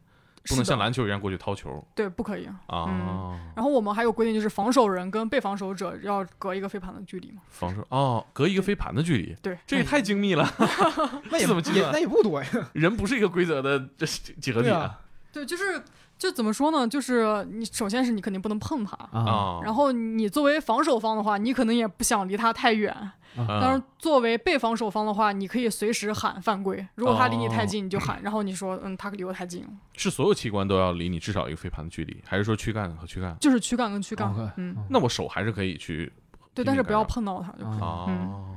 [0.48, 2.46] 不能像篮球一样过去掏球对不可以。
[2.66, 2.86] 啊。
[2.88, 7.42] 嗯然后我们还有规定，就是防守人跟被防守者要隔一个飞盘的距离嘛。
[7.48, 10.48] 防守哦，隔一个飞盘的距离，对，这也太精密了。
[11.30, 12.48] 那也怎么计算也那也不多呀。
[12.72, 14.98] 人不是一个规则的这几何体对啊
[15.32, 15.82] 对，就是
[16.18, 16.86] 就怎么说呢？
[16.86, 19.60] 就是你首先是你肯定不能碰它，啊啊。
[19.62, 22.92] 然后你作为防守方的话，你可能也不想离它太远。
[22.92, 26.86] 啊当然，作为被防守方的话，你可以随时喊犯规。
[26.96, 33.34] 如果他离你太哦近，你就喊，然后你说，嗯，他离我太近了，是所有器官都要离你至少一个飞盘的距离，还是说躯干和躯干？
[33.40, 36.12] 就是躯干跟躯干嗯，那我手还是可以去
[36.52, 37.80] 对，但是不要碰到它就可以。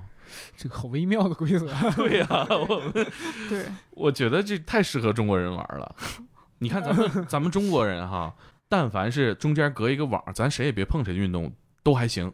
[0.57, 1.67] 这个好微妙的规则。
[1.95, 2.91] 对呀、我
[3.47, 5.95] 对，我觉得这太适合中国人玩了。
[6.59, 8.33] 你看咱们 咱们中国人哈，
[8.69, 11.51] 但凡是中间隔一个网，咱谁也别碰谁的运动
[11.83, 12.33] 都还行，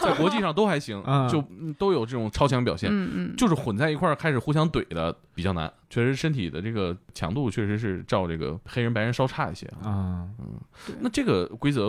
[0.00, 2.88] 在国际上都还行，啊就嗯都有这种超强表现。
[3.36, 10.28] 就是混在一块儿开始互相怼的比较难，确实身体的这个强度确实是照这个黑人白人稍差一些啊。
[10.38, 10.60] 嗯，
[11.00, 11.86] 那这个规则，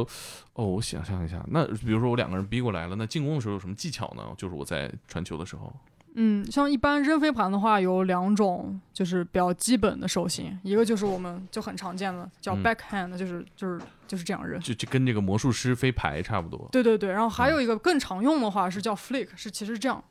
[0.54, 4.24] 哦，我想象一下，那比如说我两个人逼过来了，那进攻的时候有什么技巧呢？
[4.36, 5.72] 就是我在传球的时候，
[6.21, 14.60] 嗯，像一般扔飞盘的话，有两种就是比较基本的手型，一个就是我们就很常见的叫嗯 backhand，、就是就是就是这样扔。
[14.60, 16.67] 就就跟这个魔术师飞牌差不多。
[16.73, 20.03] 对对对，然后还有一个更常用的话是叫 flick，是其实这样啊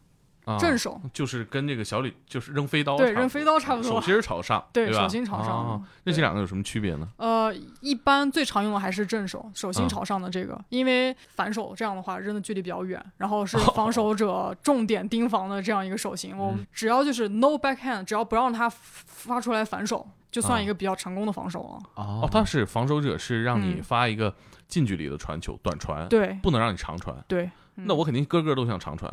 [0.59, 3.91] 正手，就是跟这个小李就是扔飞刀对扔飞刀差不多。
[3.91, 5.03] 手心朝上，对吧？
[5.03, 5.85] 手心朝上。
[6.05, 7.09] 那这两个有什么区别呢？
[7.17, 16.39] 呃，一般最常用的还是正手，手心嗯朝上的这个，因为反手这样的话扔的距离比较远，然后是哦 防守者重点盯防的这样一个手型。
[16.39, 16.57] 我嗯。
[16.57, 20.63] 们只要就是 no backhand，只要不让他发出来反手，就算啊。
[20.63, 21.91] 一个比较成功的防守了。
[21.97, 22.21] 哦。
[22.23, 23.83] 哦，他是防守者，是让你嗯。
[23.83, 24.35] 发一个
[24.67, 26.39] 近距离的传球，短传，对。
[26.43, 27.17] 不能让你长传。
[27.27, 29.11] 对，嗯那我肯定个个都想长传。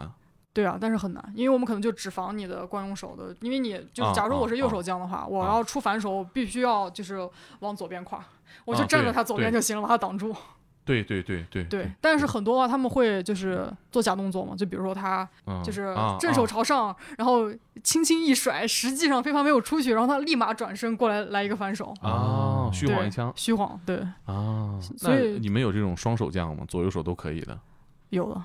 [0.56, 8.24] 对啊，但是很难，因为我们可能就只防你的惯用手的，因为你就假如我是右啊手将的话，我啊要出反手，我必须要就是往左边跨，
[8.64, 10.34] 我就站在他左边就行了，把他挡住。
[10.86, 17.52] 对对对对对，但是很多啊，他们会就是做假动作嘛，就比如说他嗯就是啊正手啊朝上，然后
[17.84, 24.80] 轻轻一甩，实际上飞盘没有出去，然后他立马转身过来来一个反手，啊，虚晃一枪虚晃，对，啊。
[24.80, 26.64] 所那以你们有这种双手将吗？
[26.68, 27.60] 左右手都可以的，
[28.12, 28.40] 有的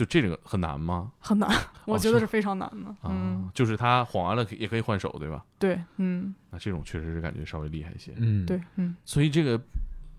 [0.00, 1.12] 就这个很难吗？
[1.18, 1.50] 很难，
[1.84, 5.44] 我觉得是非常难的，啊嗯，，就是他晃完了可以也可以换手，对吧？
[5.58, 8.12] 对，嗯，那这种确实是感觉稍微厉害一些。
[8.16, 9.60] 嗯，对，嗯，所以这个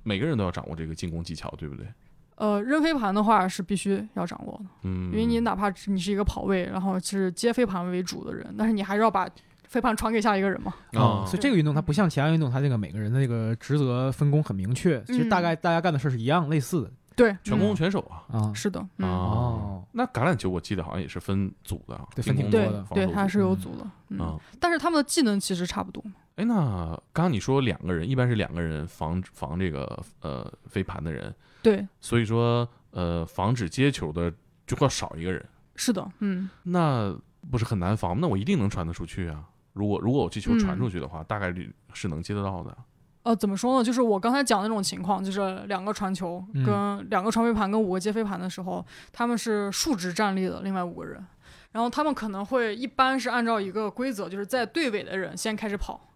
[0.04, 1.88] 每个人都要掌握这个进攻技巧，对不对？
[2.36, 9.28] 呃，扔飞盘的话是必须要掌握的，嗯，因为你哪怕你是一个跑位，然后是接飞盘为主的人，但是你还是要把
[9.68, 18.24] 飞盘传给下一个人嘛，啊，啊所以这个运动它不像其他运动，它这个每个人的这个职责分工很明确，其实大概大家干的事儿是一样类似的，对，全攻嗯全守啊。
[18.32, 23.58] 啊，是的，嗯，哦，那橄榄球我记得好像也是分组的啊，对分进攻挺多的对对，它是有嗯。
[23.58, 24.40] 组的，嗯，啊。
[24.60, 26.04] 但是他们的技能其实差不多，
[26.36, 34.34] 哎，那刚刚你说两个人，一般是两个人防防这个呃飞盘的人，对，所以说呃防止接球的
[34.66, 35.46] 就会少一个人，
[35.76, 37.16] 是的，嗯，那
[37.50, 38.20] 不是很难防？
[38.20, 39.44] 那我一定能传得出去啊！
[39.74, 42.78] 如果如果我这球传出去的话，大概率是能接得到的。
[43.24, 43.84] 呃，怎么说呢？
[43.84, 51.24] 就是我刚才讲的那种情况，就是两个传球嗯跟两个传飞盘跟五个接飞盘的时候，他们是竖直站立的，另外五个人，
[51.72, 56.10] 然后他们可能会一般是按照一个规则，就是在队尾的人先开始跑，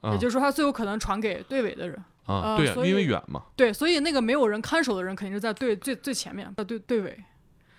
[0.00, 2.02] 啊也就是说他最有可能传给队尾的人。
[2.24, 7.16] 啊，呃因为远嘛，对，所以那个没有人看守的人肯定是在队最最前面，在队队尾。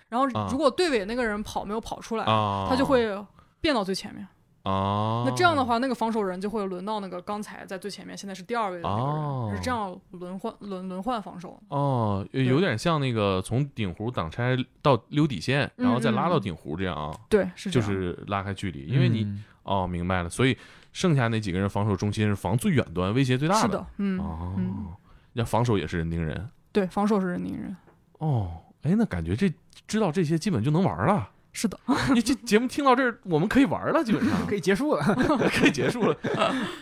[0.08, 3.14] 然后啊如果队尾那个人跑没有跑出来，啊，他就会
[3.60, 4.26] 变到最前面。
[4.64, 11.58] 啊，那这样的话，那个防守人就会轮到那个刚才在最前面，现在是第二位的那个人，哦是这样轮换轮轮换防守。
[11.68, 17.88] 哦，有有点像那个从顶弧挡拆到溜底线，然后再拉到顶弧这样啊，对，是这样。
[17.88, 20.56] 就是拉开距离，因为你嗯哦明白了，所以
[20.92, 24.86] 剩下那几个人防守中心是防最远端，威胁最大的是的，嗯，哦嗯，
[25.32, 27.76] 那防守也是人盯人对，防守是人盯人。
[28.18, 28.50] 哦。
[28.82, 29.52] 哎，那感觉这
[29.88, 31.28] 知道这些基本就能玩了。
[31.60, 31.76] 是的，
[32.14, 35.02] 你这节目听到这儿，我们可以玩了，基本上 可以结束了。
[35.50, 36.16] 可以结束了。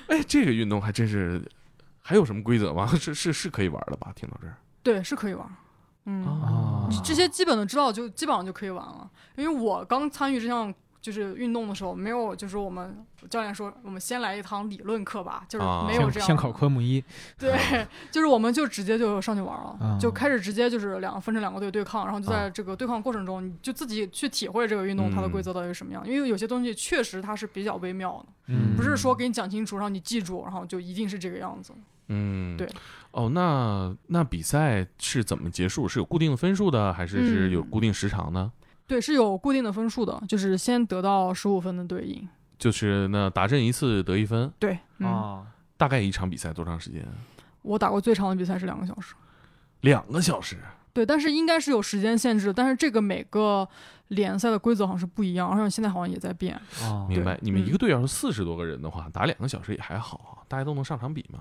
[0.08, 1.40] 哎，这个运动还真是，
[2.02, 2.86] 还有什么规则吗？
[3.00, 4.12] 是是是可以玩的吧？
[4.14, 5.48] 听到这儿对，是可以玩。
[6.04, 9.10] 嗯，啊这些基本的知道就基本上就可以玩了。
[9.36, 10.72] 因为我刚参与这项
[11.06, 16.20] 就是运动的时候，没有就是我们教练说我们先来一堂理论课吧，就是啊没有这样的。
[16.20, 17.00] 先先考科目一，
[17.38, 17.56] 对，
[18.10, 26.02] 就是我们就直接就上去玩了，啊就开始直接就是两个分成两个队对抗，然后就啊在这个对抗过程中，你就自己去体会这个运动它的规则到底是什么样。
[26.04, 31.72] 因为有些东西确实它是比较微妙的，嗯不是说给你讲清楚，让你记住，然后就一定是这个样子。
[32.08, 32.68] 嗯，对。
[33.12, 35.86] 哦，那那比赛是怎么结束？
[35.86, 38.50] 是有固定的分数的，还是是嗯有固定时长呢？
[38.86, 42.28] 对，是有固定的分数的，就是先得到十五分的对应。
[42.58, 45.46] 就是那打阵一次得一分，对，嗯，啊，
[45.76, 47.06] 大概一场比赛多长时间？
[47.62, 49.14] 我打过最长的比赛是两个小时。
[49.80, 50.56] 两个小时。
[50.92, 53.68] 对，但是应该是有时间限制，但是这个每个
[54.08, 56.58] 联赛的规则好像是不一样，而且现在好像也在变。
[56.80, 57.38] 哦明白？
[57.42, 61.40] 你们嗯一个队要是四十多个人的话，打两个小时也还好啊，大家都能上场比吗？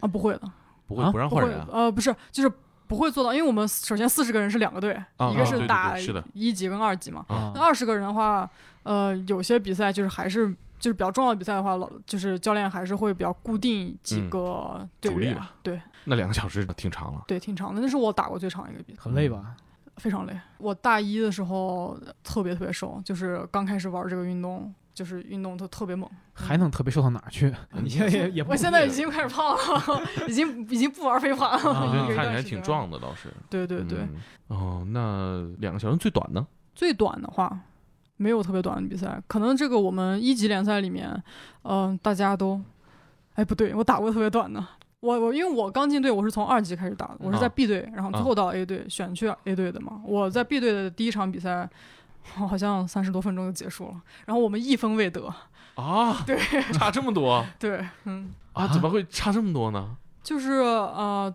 [0.00, 0.42] 啊，不会的，
[0.86, 1.68] 不会啊不会不让换人啊？
[1.72, 2.52] 呃，不是，就是
[2.90, 5.00] 不会做到，因为我们首先四十个人是两个队，
[5.32, 5.64] 一个是
[6.12, 7.24] 的一级跟二级嘛。
[7.28, 8.50] 啊那二十个人的话，
[8.82, 10.48] 呃，有些比赛就是还是
[10.80, 15.20] 就是比较重要的比赛的话，老就是教练还是会比较固定几嗯个队员。
[15.20, 17.22] 主力吧对那两个小时挺长了。
[17.28, 19.54] 对，挺长的，那是我打过最长一个比赛，很累吧？
[19.98, 20.36] 非常累。
[20.58, 26.08] 我大一的时候特别特别瘦，就是刚开始玩这个运动，就是运动都特别猛。
[26.32, 27.52] 还能特别瘦到哪儿去？
[27.82, 31.70] 你现在也也不我现在已经开始胖了， 已经已经不玩飞盘了。
[31.72, 32.60] 啊我觉得你看起来挺。
[32.62, 33.28] 壮的，倒是。
[33.48, 34.08] 对对对，嗯
[34.48, 36.46] 哦，那两个小时最短呢？
[36.74, 37.58] 最短的话，
[38.16, 41.22] 没有特别短的比赛，可能这个我们一级联赛里面，
[41.62, 42.60] 嗯、大家都，
[43.34, 44.64] 哎，不对，我打过特别短的。
[45.00, 50.02] 我我因为我刚进队，我是从二级开始打的，我是在啊 B 队，然后最后到 A 队，选去 A 队的嘛。
[50.04, 51.66] 我在 B 队的第一场比赛，
[52.48, 55.32] 好像三十多分钟就结束了，然后我们一分未得。
[55.74, 56.38] 啊， 对，
[56.74, 58.68] 差这么多对，嗯，啊？
[58.68, 59.96] 怎么会差这么多呢？
[60.22, 61.34] 就是呃，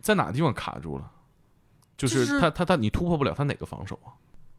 [0.00, 1.10] 在哪个地方卡住了？
[1.96, 4.14] 就就是是他他他你突破不了他哪个防守啊？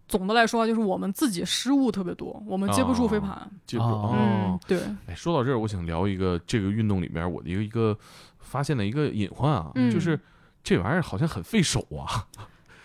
[0.07, 3.49] 总的来说就是我们自己失误特别多，我们接不住飞盘。
[3.65, 4.19] 接不哦嗯
[4.51, 7.97] 哦，，对，哎，说到这儿，我想聊一个这个运动里面我的一个一个
[8.39, 10.19] 发现的一个隐患啊，嗯就是
[10.61, 12.27] 这玩意儿好像很费手啊，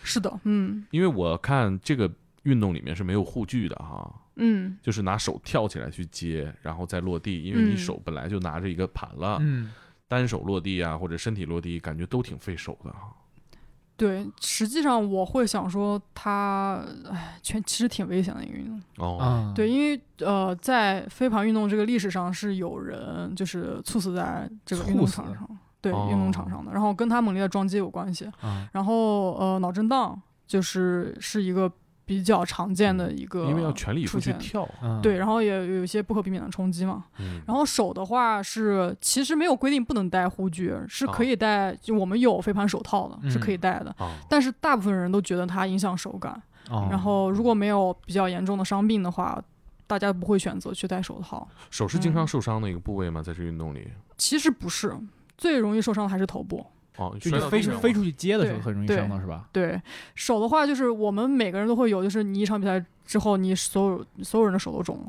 [0.03, 2.11] 是的，嗯因为我看这个
[2.45, 9.73] 运动里面是没有护具的哈，嗯，就是拿手跳起来去接，然后再落地，因为你嗯手本来就拿着一个盘了，嗯，
[10.07, 13.13] 单手落地啊或者身体落地，感觉都挺费手的哈。
[13.97, 18.81] 对，实际上我会想说它，哎，全其实挺危险的一个运动。
[18.99, 26.07] 哦，啊，对，因为呃，在飞盘运动这个历史上是有人就是猝死在这个运动场上，对，哦。
[26.13, 28.31] 运动场上的，然后跟他猛烈的撞击有关系。
[28.41, 31.69] 啊，然后呃，脑震荡就是是一个
[32.09, 37.05] 比较常见的一个，因为要全力以赴去跳，嗯对，然后也有一些不可避免的冲击嘛。
[37.19, 43.95] 嗯，然后手的话是其实没有规定不能戴护具，是可以戴，就我们有飞盘手套的，是可以戴的。
[43.99, 49.39] 啊，但是大部分人都觉得它影响手感，哦然后如果没有比较严重的伤病的话，
[49.87, 51.47] 大家不会选择去戴手套。
[51.69, 53.23] 手是经常嗯受伤的一个部位吗？
[53.23, 53.87] 在这运动里，
[54.17, 54.97] 其实不是，
[55.37, 56.65] 最容易受伤的还是头部。
[56.99, 59.49] 哦，就你飞飞出去接的时候很容易对伤到是吧？
[59.53, 59.81] 对
[60.15, 65.05] 手的话，就是我们每个人都会有，就是你一场比赛之后，你所有所有人的手都肿了，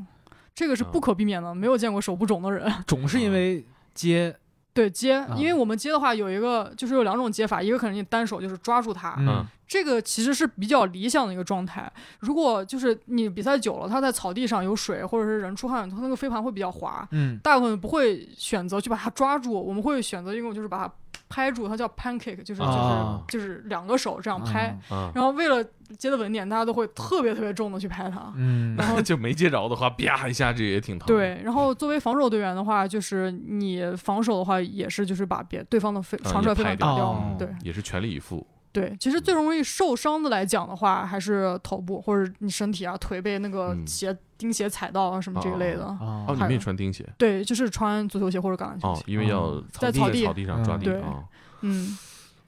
[0.54, 2.72] 这个是嗯不可避免的，没有见过手不肿的人。
[2.86, 4.34] 肿是因为接。
[4.72, 9.44] 对接啊，因为我们接的话有一个就是有两种接法，一个可能你单手就是抓住它，嗯。
[9.66, 11.92] 这个其实是比较理想的一个状态。
[12.20, 17.36] 如果就是你比赛久了，它在草地上有水或者是人出汗，它那个飞盘会比较滑，嗯。
[17.42, 20.94] 大部分不会选择去把它抓住，我们会选择一种就是把它
[21.30, 24.76] 拍住，它叫 pancake，就是就是、啊就是两个手这样拍。
[24.90, 25.64] 啊，然后为了
[25.96, 28.32] 接的稳点，大家都会特别特别重的去拍它。
[28.36, 37.06] 嗯然后 就没接着的话，啪一下这也挺疼。，对，然后作为防守队员的话，就是你防守的话，也是就是把别对方的飞啊传出来飞打掉。
[37.06, 38.46] 哦对也是全力以赴。
[38.72, 45.84] 对，其实最容易受伤的来讲的话，还是头部或者你身体啊、腿被那个嗯鞋、钉鞋踩到啊什么这一类的。
[45.84, 51.24] 啊哦，你们也还有穿钉鞋对，就是穿足球鞋或者橄榄球哦鞋。，因为要嗯在草地在草地上抓地啊。
[51.62, 51.96] 嗯，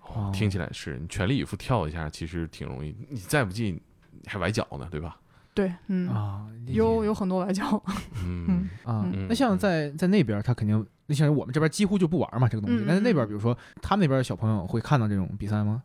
[0.07, 2.95] 哦听起来是你全力以赴跳一下，其实挺容易。
[3.11, 3.81] 你再不济
[4.27, 5.17] 还崴脚呢，对吧？
[5.55, 7.83] 对，嗯，啊，有有很多崴脚。
[8.25, 12.83] 嗯啊嗯，那像在在那边，他肯定，那像我们这边几乎就不玩嘛这个东西。
[12.83, 15.83] 嗯那在那边，嗯比如说他们那边的小朋友会看到这种比赛吗？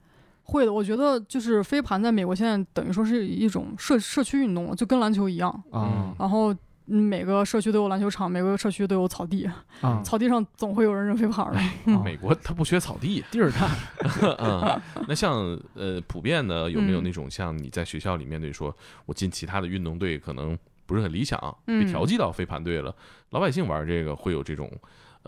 [0.50, 5.52] 会的，我觉得就是飞盘在美国现在等于说是一种社社区运动了，就跟篮球一样。
[5.72, 6.54] 啊然后
[6.90, 9.46] 嗯每个社区都有篮球场，每个社区都有草地，
[9.82, 11.94] 啊，草地上总会有人扔飞盘的。
[11.94, 13.70] 啊 美国它不缺草地，地儿大，
[14.40, 18.74] 嗯，那像呃普遍的有没有嗯那种像你在学校里面对说，
[19.06, 22.96] 我进其他的运动队可能不是很理想，被嗯调剂到飞盘队了，
[23.32, 24.72] 老百姓玩这个会有这种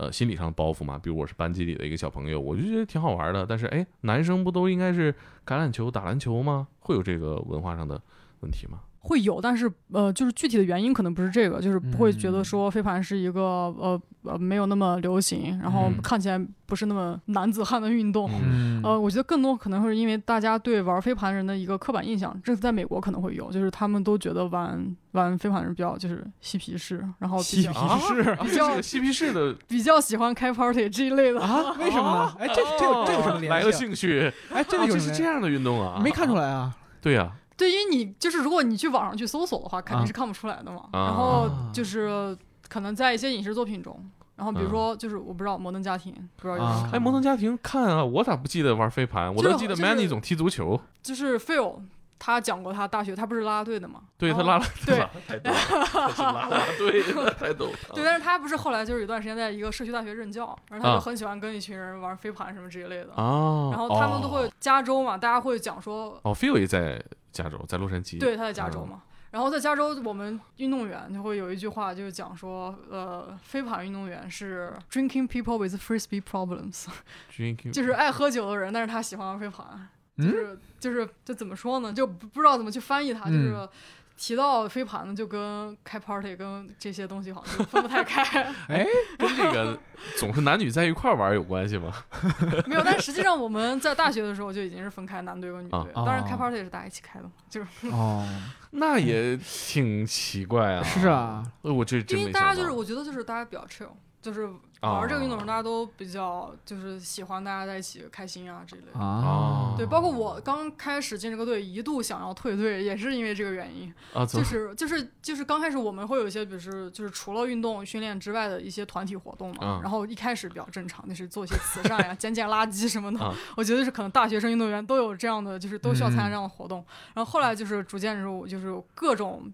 [0.00, 0.98] 呃心理上的包袱嘛？
[0.98, 5.12] 比如我是班级里的一个小朋友，我就觉得挺好玩的，但是哎，男生不都应该是
[5.44, 6.66] 橄榄球、打篮球吗？
[6.78, 8.00] 会有这个文化上的
[8.40, 8.80] 问题吗？
[9.02, 18.30] 会有，但是呃，就是具体的原因可能不是这个，就是不会觉得嗯说飞盘是一个呃呃没有那么流行，然后嗯看起来不是那么 男子汉的运动。
[18.44, 27.78] 嗯呃，我觉得更多可能会是因为大家对玩飞盘人的一个刻板印象，这是在美国可能会有，就是他们都觉得玩玩飞盘人比较就是嬉皮士，然后比较嬉
[28.18, 31.40] 皮士啊这是个嬉皮士的比较喜欢开 party 这一类的。
[31.40, 31.72] 啊？
[31.78, 32.36] 为什么呢？
[32.38, 33.56] 哎，这这有这有什么联系啊？
[33.56, 34.32] 来了兴趣？
[34.52, 35.98] 哎，这啊这个有什么联系是这样的运动啊？
[36.02, 36.74] 没看出来啊？
[37.02, 40.88] 对呀，对，因为你就是如果你去网上去搜索的话，肯定啊是看不出来的嘛。
[40.92, 42.36] 啊然后就是
[42.68, 44.02] 可能在一些影视作品中，
[44.36, 49.32] 然后比如嗯说就是我不知道《摩登家庭》，不知道有没有啊看哎，摩登家庭看啊，我咋不记得玩飞盘？
[49.34, 51.80] 我就都记得 Manny 总踢足球，就是 Phil
[52.20, 54.02] 他讲过他大学他不是啦啦队的嘛？
[54.18, 54.96] 对他拉了，对
[55.26, 57.72] 太逗了，他是拉拉队的，太逗了。
[57.94, 63.14] 对，但是他不是后来就是有段时间在一个社区大学任教，然后他啊就很喜欢跟一群人玩飞盘什么这一类的。
[63.14, 67.02] 啊，然后他们都会加州嘛，大家会讲说，哦，Phil 也在
[67.32, 68.20] 加州，在洛杉矶。
[68.20, 69.02] 对，他在加州嘛。
[69.30, 79.88] 然后在加州，我们运动员就会有一句话，就是讲说，呃，飞盘运动员是 drinking people with frisbee problems，，Drinking 就是爱喝酒的人，但是他喜欢玩飞盘，
[80.20, 83.68] 就嗯是就是就怎么说呢，就不不知道怎么去翻译它，就是嗯
[84.16, 88.42] 提到飞盘呢，就跟开 party 跟这些东西好像就分不太开。
[88.68, 89.78] 哎，跟这个
[90.18, 91.90] 总是男女在一块玩有关系吗？
[92.68, 98.28] 没有，但实际上我们在大学的时候就已经是分开男队和女队，啊当然开哦 party 也是大家一起开的嘛，就是哦，
[98.72, 100.82] 那也挺奇怪啊。
[100.82, 102.26] 是啊，呃，我这真因。
[102.26, 103.88] 为大家就是我觉得就是大家比较 chill，
[104.20, 104.46] 就是
[104.88, 108.98] 玩这个运动的时候大家都比较就是喜欢大家在一起开心啊这一类的。
[108.98, 113.92] 啊，对，包括我刚开始进这个队，一度想要退队，也是因为这个原因。
[114.14, 119.56] 啊，就是就是就是刚开始我们会有一些，比如说就是除了运动训练之外的一些团体活动嘛。
[119.62, 123.24] 嗯然后一开始比较正常，就是做一些慈善呀、 捡捡垃圾什么的。
[123.24, 126.84] 啊我觉得是可能大学生运动员都有这样的，就是都需要参加嗯这样的活动。
[127.14, 129.52] 然后后来就是逐渐就是就是各种。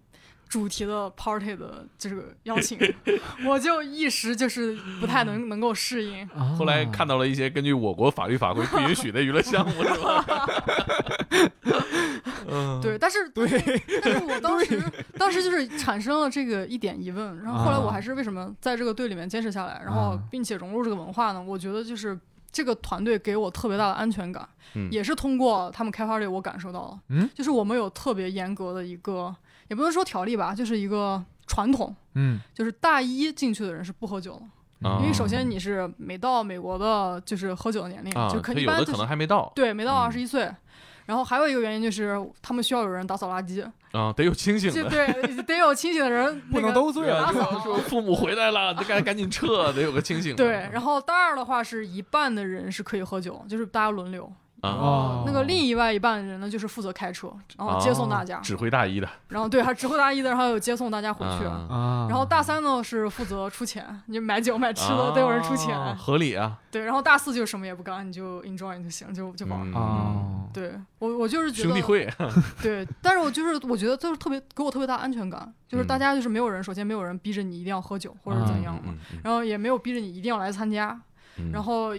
[0.49, 2.77] 主题的 party 的这个邀 请，
[3.45, 6.23] 我就一时就是不太能能够适应。
[6.29, 10.25] 啊后来看到了一些根据我国法律法规不允许的娱乐项目，是吧？
[12.49, 13.45] 嗯，对，但是对，
[14.01, 14.81] 但是我当时
[15.17, 21.41] 当时就是产生了这个一点疑问，然后后来我还是为什么在这个队里面坚持下来，然后啊并且融入这个文化呢？
[21.41, 22.17] 我觉得就是
[22.51, 29.35] 这个团队给我特别大的安全感，嗯也是通过他们开 party 我感受到了，嗯，就是我们有特别严格的一个，
[29.67, 34.41] 也不能说条例吧，就是一个传统，嗯，就是大一进去的人是不喝酒
[34.81, 40.49] 的，啊因为首先你是没到美国的，就是喝酒的年龄，啊，就可他有的可一般就是能还没到对没到嗯二十一岁。
[41.05, 44.83] 然后还有一个原因就是，他们需要有人打扫垃圾，啊，得有清醒的。
[44.83, 50.43] 就对，得有清醒的人，不能那个都醉啊打扫对啊说父母回来了，得赶赶紧撤，得有个清醒的。
[50.43, 54.29] 对，然后大二的话是一半的人是可以喝酒，就是大家轮流。
[54.61, 58.39] 啊，哦那个另一外一半人呢，就是负责开车，然后接送大家。
[58.39, 61.43] 指挥大一的然后对，还指挥大一的，然后还有接送大家回去。
[61.43, 65.77] 然后大三呢是负责出钱，你买酒买吃的都有人出钱。
[65.77, 66.57] 啊合理啊。
[66.71, 69.59] 对，然后大四就什么也不干，你就 enjoy 就行，就就玩。
[69.61, 72.09] 嗯哦，对我我就是觉得兄弟会
[72.61, 80.99] 对，但是我就是我觉得就是特别给我特别大安全感，就是大嗯家就是没有人，首先没有人逼着你一定要喝酒或者怎样的，嗯嗯嗯然后也没有逼着你一定要来参加。
[81.37, 81.93] 嗯然后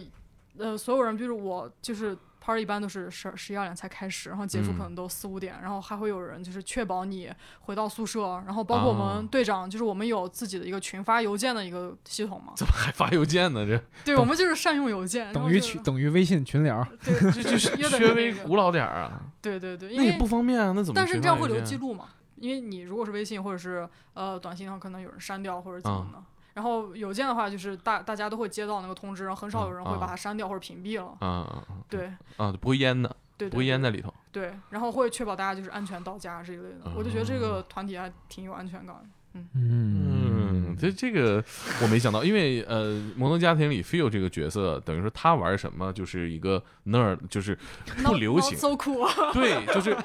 [0.58, 2.16] 呃所有人就是我就是。
[2.48, 7.30] Party 一般都是十十一二点才开始，然后结束可嗯能都四五点，然后还会有人就是确保你
[7.60, 13.66] 回到宿舍，然后包括我啊们队长，就是我们有自己的一个群发邮件的一个系统嘛，怎么还发邮件呢？
[13.66, 20.94] 这对我们就是善用邮件，等于群等于微信群聊，对，这 就是稍那个微古老点儿啊，对对对，因那也为不方便啊，那怎么？
[20.94, 21.76] 但是这样会留记。
[21.76, 22.06] 录嘛？
[22.36, 26.22] 因为你如果是微信或者是呃短信的话，可能有人删掉或者怎么的。
[26.54, 31.16] 然后邮件的话，就是大大家都会接到那个通知，然后很少有人会啊把它删掉或者屏蔽了。
[31.20, 32.52] 啊啊啊对啊！
[32.60, 34.12] 不会淹的，对不会淹在里头。
[34.32, 36.90] 对，然后会确保大家就是安全到家这一类的。
[36.96, 38.96] 我就觉得这个团体还挺有安全感
[39.34, 39.48] 嗯。
[39.54, 40.37] 嗯，
[40.78, 41.42] 这这个
[41.82, 47.58] 我没想到，因为呃，《摩登家庭》里 Phil 这个角色，等于说他玩什么就是一个 nerd，就是
[48.04, 49.08] 不流行 so cool。
[49.32, 49.96] 对，就是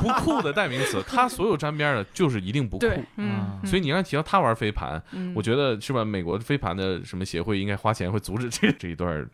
[0.00, 1.02] 不酷的代名词。
[1.06, 2.86] 他所有沾边的，就是一定不酷。
[3.64, 6.04] 所以你刚才提到他玩飞盘，嗯我觉得是吧？
[6.04, 9.28] 美国飞盘的什么协会应该花钱会阻止这 这一段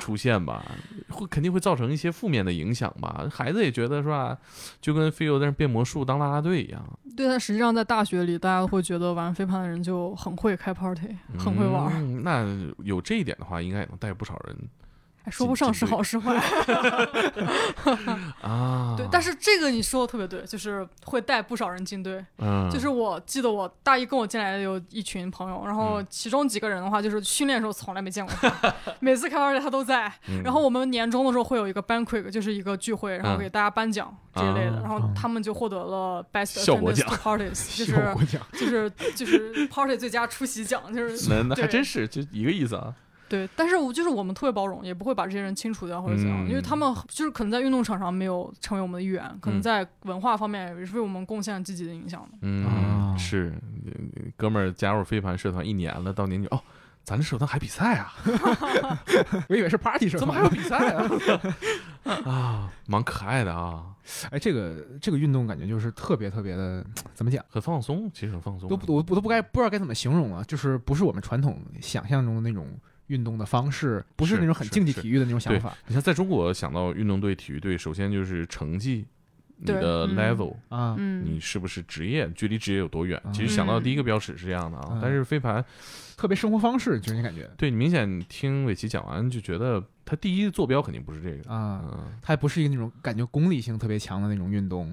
[0.00, 0.64] 出现吧？
[1.08, 3.28] 会肯定会造成一些负面的影响吧？
[3.30, 4.36] 孩子也觉得是吧？
[4.80, 6.82] 就跟 Phil 在那变魔术当啦啦队一样，
[7.16, 12.22] 对，但实际上在大学里，大家会觉得玩飞盘的人就就很会开 party，很会玩。
[12.22, 12.46] 那
[12.78, 14.56] 有这一点的话，应该也能带不少人
[15.30, 16.36] 说不上是好是坏。
[18.40, 18.94] 啊。
[18.96, 22.24] 对，但是这个你说的特别对，就是会带不少人进队。
[22.38, 30.10] 嗯，就是我记得我大一跟我进来的有一群朋友，然后嗯其中几个人的话，就是训练的时候从来没见过他， 每次开 party 他都在。
[30.28, 38.14] 嗯然后我们年终的时候会有一个 banquet，就是一个聚会，然后嗯给大家颁奖这一类的，啊然后他们就获得了 best parties， 就是，
[38.52, 42.94] 就是就是 party 最佳出席奖，就是那那还真是就一个意思啊。
[43.30, 52.38] 对，但是我就是我们特别包容，也不会把这些人清除掉或者怎样，因为他们就是可能在运动场上没有成为我们的一员，可能嗯在文化方面也是为我们贡献积极的影响的。
[52.42, 53.54] 嗯，啊是，
[54.36, 56.60] 哥们儿加入飞盘社团一年了，到年底哦，
[57.04, 58.12] 咱这社团还比赛啊？
[59.48, 61.08] 我以为是 party 社团怎么还有比赛啊？
[62.28, 63.94] 啊，蛮可爱的啊，
[64.30, 67.44] 哎，这个这个运动感觉就是特别特别的，怎么讲？
[67.48, 68.70] 很放松，其实很放松啊。
[68.70, 72.66] 都不我我都不该不知道该怎么形容了，就是不是我们传统想象中的那种
[73.10, 79.04] 运动的方式，不是是那种很竞技体育的那种想法你像，在中国想到运动队、体育队，首先就是成绩，
[79.56, 80.94] 你的嗯 level，、啊。
[80.98, 83.20] 嗯，你是不是职业，距离职业有多远？
[83.32, 85.64] 其实嗯想到第一个标尺是这样的啊，嗯但是飞盘，
[86.16, 91.50] 特别生活方式，就是你感觉对你明显听伟奇讲完就觉得他第一坐标肯定不是这个。
[91.52, 94.92] 啊，嗯，它还不是一个那种感觉功利性特别强的那种运动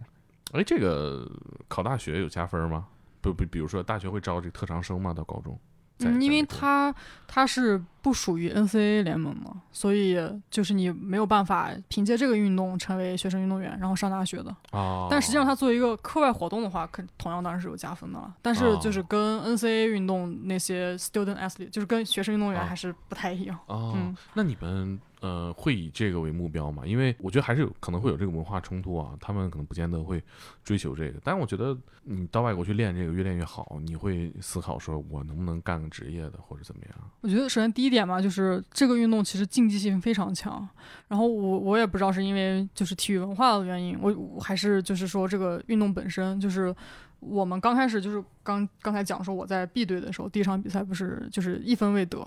[0.54, 1.30] 哎，这个
[1.68, 2.88] 考大学有加分吗？
[3.20, 5.14] 不不，比如说大学会招这个特长生吗？
[5.14, 5.60] 到高中？
[5.98, 6.94] 在嗯，因为它
[7.28, 10.18] 它是不属于 NCAA 联盟嘛，所以
[10.50, 14.56] 就是你没有办法凭借这个运动成为学生运动员，然后上大学的。
[14.72, 18.34] 哦，但实际上，它作为一个课外活动的话，肯同样当然是有加分的了。
[18.42, 23.58] 但是哦就是跟 NCAA 运动那些 student athlete，就是跟学生运动员啊还是不太一样。
[23.68, 26.86] 哦，嗯那你们呃会以这个为目标嘛？
[26.86, 30.24] 因为我觉得还是有可能会有这个文化冲突啊，他们可能不见得会
[30.64, 31.20] 追求这个。
[31.24, 36.96] 但是我觉得你到外国去练这个，越练越好，你会思考说我能不能干个职业的，或者怎么样？
[37.22, 40.68] 我觉得首先第一点嘛，就是这个运动其实竞技性非常强。
[41.08, 46.76] 然后我我也不知道是因为就是体育文化的原因，我还是就是说这个运动本身就是。
[47.20, 52.18] 我们刚开始就是刚刚才讲说我在 B 队的时候，第一场比赛不是就是一分未得，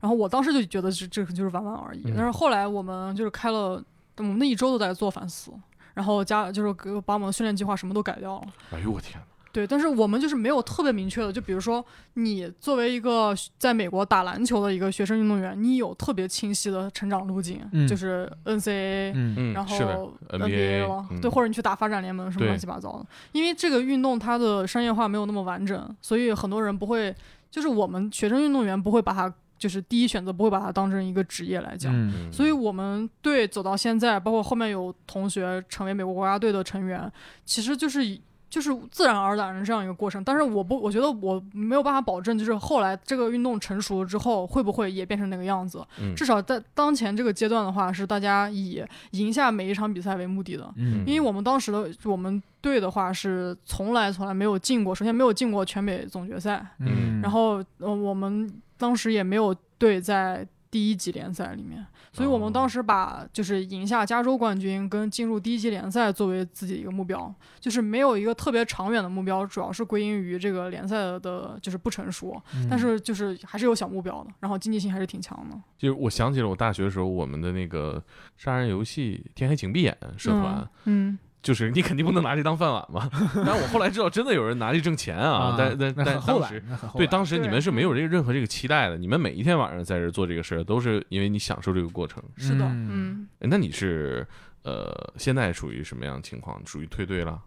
[0.00, 2.02] 然后我当时就觉得这这个就是玩玩而已。
[2.06, 3.82] 嗯但是后来我们就是开了，
[4.16, 5.52] 我们那一周都在做反思，
[5.94, 8.46] 然后加就是给把我们的训练计划什么都改掉了。
[8.72, 9.26] 哎呦我天哪！
[9.52, 11.84] 对，但是我们就是没有特别明确的，就比如说
[12.14, 17.86] 你作为一个在美国打篮球的一个学生运动员，你有特别清晰的成长路径，嗯。
[17.86, 21.20] 就是 NCAA，、然后 NBA 了，嗯。
[21.20, 23.06] 对，或者你去打发展联盟什么乱七八糟的。
[23.32, 27.14] 因为这个运动它的商业化没有那么完整，所以很多人不会，
[27.50, 31.92] 就是我们学生运动员不会把它就是第一选择，不会把它当成一个职业来讲。
[32.32, 37.12] 所以我们队走到现在，包括后面有同学成为美国国家队的成员，
[37.44, 38.20] 其实就是以
[38.52, 40.22] 就是自然而然的这样一个过程。
[40.22, 45.82] 但是我不，我觉得我没有办法保证，就是后来这个运动成熟了之后，会不会也变成那个样子。
[45.98, 50.70] 嗯至少在当前这个阶段的话，是大家以赢下每一场比赛为目的的。
[50.76, 72.66] 嗯因为我们当时的我们队的话是从来从来没有进过，首先没有进过全美总决赛，嗯，然后呃我们当时也没有队在第一级联赛里面，所以我们当时把就是赢下加州冠军跟进入第一级联赛作为自己的一个目标，就是没有一个特别长远的目标，主要是归因于这个联赛的就是不成熟，嗯。
[72.70, 75.60] 但是就是还是有小目标的，然后经济性还是挺强的。
[75.76, 78.02] 就是我想起了我大学的时候，我们的那个
[78.38, 83.10] 杀人游戏《天黑请闭眼》社团，嗯，就是你肯定不能拿这当饭碗嘛。
[83.44, 86.62] 但我后来知道，真的有人拿这挣钱啊，但但但后来当时，
[86.96, 92.22] 对，当时你们是没有这个任何这个期待的，你们每一天晚上在这做这个事儿，都是因为你享受这个过程。
[92.36, 94.26] 是的，嗯那你是
[94.62, 96.60] 呃，现在属于什么样的情况？
[96.64, 97.40] 属于退队了？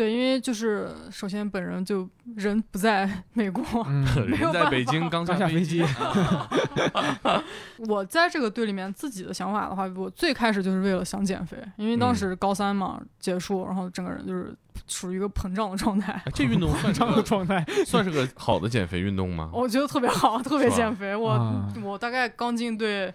[0.00, 5.84] 对，因为就是首先本人就人不在 美国，嗯，没有人在北京刚刚下飞机，
[7.86, 16.12] 我在这个队里面自己的想法的话，我最开始就是为了想减肥，因为当时高三嘛结束，然后整个人就是处于一个膨胀的状态。
[16.12, 19.50] 哎这运动算 是这样的个状态， 算是个好的减肥运动吗？
[19.52, 21.14] 我觉得特别好，特别减肥。
[21.14, 23.12] 我、啊我大概刚进队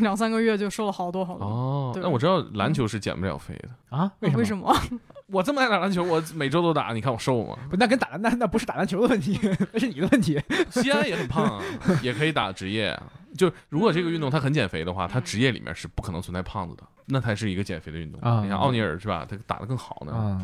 [0.00, 1.46] 两三个月就瘦了好多好多。
[1.46, 3.96] 哦，对那我知道篮球是减不了肥的。
[3.96, 4.10] 啊？
[4.20, 4.38] 为什么？
[4.38, 4.76] 为什么？
[5.28, 7.56] 我这么爱打篮球，我每周都打，你看我瘦吗？
[7.70, 9.38] 不，那跟打那那不是打篮球的问题，
[9.72, 10.38] 那是你的问题。
[10.70, 11.62] 西安也很胖啊，
[12.02, 13.02] 也可以打职业啊。
[13.38, 18.20] 就如果这个运动它很减肥的话，它职业里面是不可能存在胖子的，那才是一个减肥的运动。
[18.20, 19.26] 啊你看奥尼尔是吧？
[19.28, 20.12] 他打得更好呢。
[20.12, 20.40] 啊，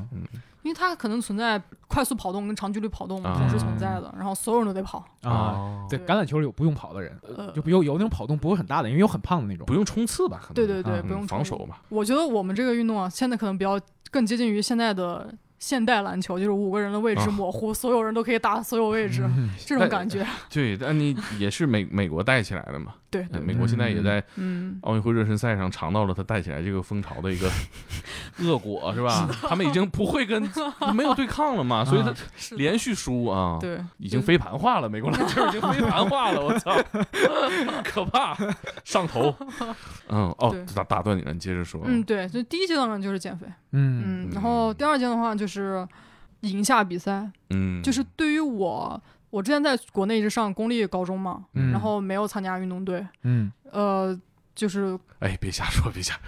[0.63, 4.99] 因为他可能存在快速跑动跟长距离跑动啊同时存在的，然后所有人都得跑。
[5.23, 9.75] 啊，哦对，对橄榄球里有不用跑的人，呃，就有有那种跑动不会很大的，因为有很胖的那种不。
[9.75, 10.39] 用冲刺吧？
[10.43, 11.81] 可能对对对，啊不用嗯防守吧。
[11.89, 13.81] 我觉得我们这个运动啊，现在可能比较
[14.11, 20.27] 更接近于现在的现代篮球，就是五个人的位置啊模糊，所有人都可以打所有位置，嗯这种感觉。
[20.51, 22.95] 对，但你也是美美国带起来的嘛。
[23.11, 27.51] 对美国现在也在嗯，奥运会热身赛上尝到了他带起来这个风潮的一个
[28.41, 29.29] 恶果，是吧？
[29.49, 30.43] 他们已经不会跟
[30.95, 32.15] 没有对抗了嘛，所以他
[32.57, 33.57] 连续输啊。
[33.61, 36.73] 对已经飞盘化了，美国篮球已经飞盘化了，我操，
[37.85, 38.37] 可怕，
[38.85, 39.35] 上头。
[40.09, 41.81] 嗯，哦，打打断你了，你接着说。
[41.85, 45.87] 嗯，对，所以第一阶段呢就是减肥，嗯嗯，然后第二阶段的话就是
[46.41, 49.01] 赢下比赛，嗯，就是对于我，
[49.31, 54.19] 我之前在国内一直上公立高中嘛，嗯然后没有参加运动队，嗯呃，
[54.55, 56.19] 就是哎，别瞎说，别瞎。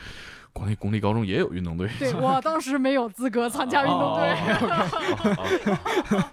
[0.61, 1.88] 国内公立高中也有运动队。
[1.98, 4.28] 对我 当时没有资格参加运动队，
[5.38, 6.24] 哦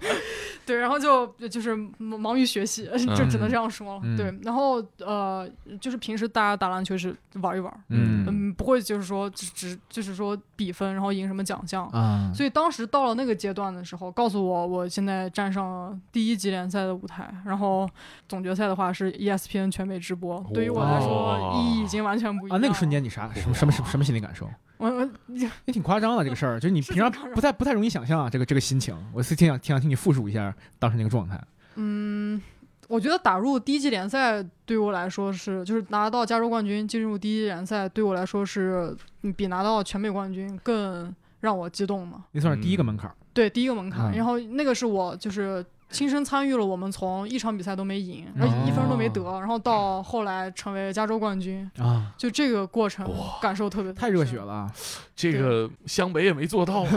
[0.66, 2.84] 对，然后就就是忙于学习，
[3.16, 4.00] 就只能这样说了。
[4.04, 5.48] 嗯对，然后呃，
[5.80, 11.86] 就是平时大家打篮球是玩一玩，嗯嗯，不会就是说只只就是说比分，然后赢什么奖项。
[11.86, 17.88] 啊，所以当时到了那个阶段的时候，告诉我我现在站上了第一级联赛的舞台，然后
[18.28, 22.58] 总决赛的话是 ESPN 全美直播，对于我来说哇意义已经完全不一样。
[22.58, 24.48] 啊，那个瞬，间你啥什么什么什么什么心理感受？
[24.78, 28.96] 我我也挺夸张的这个事儿，就是你平常不太不太容易想象啊，这个这个心情。
[29.12, 31.40] 我是挺想挺想听你复述一下当时那个状态。
[31.74, 32.40] 嗯，
[32.86, 42.24] 我觉得打入第一级联赛对我来说是，就是拿到加州冠军进入第一级联赛对我来说是嗯比拿到全美冠军更让我激动嘛。
[42.30, 43.14] 那算是第一个门槛儿。
[43.32, 53.08] 对，第一个门槛，嗯然后那个是我就是亲身参与了，我们从一场比赛都没赢，然后一分都没得，然后到后来成为加州冠军，啊，就这个过程
[53.40, 54.36] 感受特别太热血。
[54.38, 54.52] 了。
[54.52, 54.72] 啊！
[55.16, 56.82] 这个湘北也没做到。
[56.82, 56.90] 啊，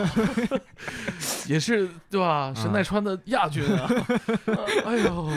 [1.47, 2.53] 也是对吧？
[2.55, 3.89] 神奈川的亚军啊！
[4.85, 5.29] 哎呦，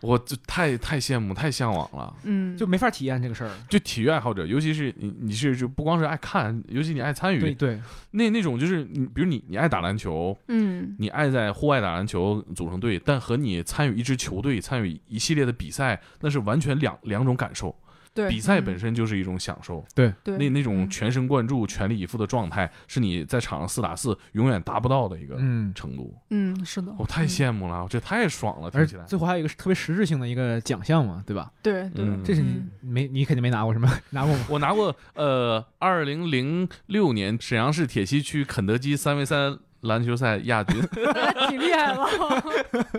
[0.00, 2.14] 我就太太羡慕、太向往了。
[2.24, 3.50] 嗯，就没法体验这个事儿。
[3.68, 7.80] 就体育爱好者，尤其是你，你是就不光是爱看，尤其你爱参与，对对，
[8.12, 17.74] 那那种就是你，比如你你爱打篮球，嗯你爱在户外打篮球组成队，但和你参与一支球队、参与一系列的比赛，那是完全两两种感受。
[18.18, 26.12] 对，比赛嗯本身就是一种享受，对那那种嗯全神贯注、全力以赴的状态，是你在场上四打四永远达不到的一个嗯，程度。
[26.30, 29.04] 嗯是的，我太嗯羡慕了，这太爽了，听而起来。
[29.04, 31.52] 最后还有一个特别实质性的一个奖项嘛，对吧？
[31.62, 34.44] 对对，嗯这是你嗯没你肯定没拿过什么， 拿过吗？
[34.50, 40.80] 我拿过，呃，二零零六年沈阳市铁西区肯德基三 v 三篮球赛亚军，
[41.48, 42.08] 挺厉害了。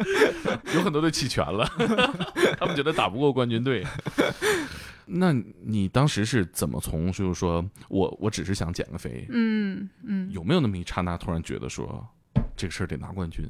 [0.74, 1.70] 有很多队弃权了，
[2.58, 3.86] 他们觉得打不过冠军队。
[5.12, 5.34] 那
[5.64, 12.08] 你当时是怎么从就是说我我只是想减个肥，嗯嗯，有没有那么一刹那突然觉得说
[12.56, 13.44] 这个事儿得拿冠军？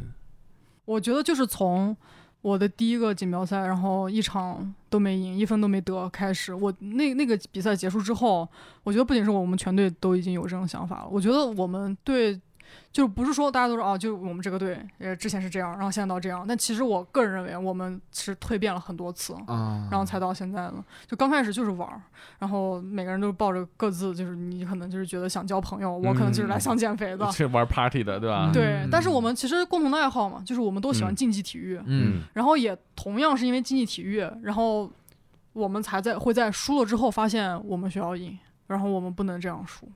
[0.85, 1.95] 我觉得就是从
[2.41, 8.47] 我的第一个锦标赛，然后一场都没赢，一分都没得开始，我那那个比赛结束之后，
[8.83, 12.39] 我觉得不仅是我们全队都已经有这种想法了，我觉得我们队。
[12.91, 16.45] 就不是说大家都说哦，就我们这个队，呃，之前是这样，然后现在到这样。
[16.47, 20.73] 但其实我个人认为，我们是蜕变了很多次，啊，然后才到现在的。
[21.05, 22.01] 就刚开始就是玩儿，
[22.39, 27.31] 然后每个人都抱着各自，就是你可能就是觉得想交朋友，我可能就是来想减肥的。
[27.31, 28.49] 是玩 party 的，对吧？
[28.49, 34.91] 嗯对，但是我们其实共同的爱好嘛，就是我们都喜欢嗯竞技体育，嗯然后也同样是因为竞技体育，然后
[35.53, 39.87] 我们才在会在输了之后发现我们学校赢，然后我们不能这样输。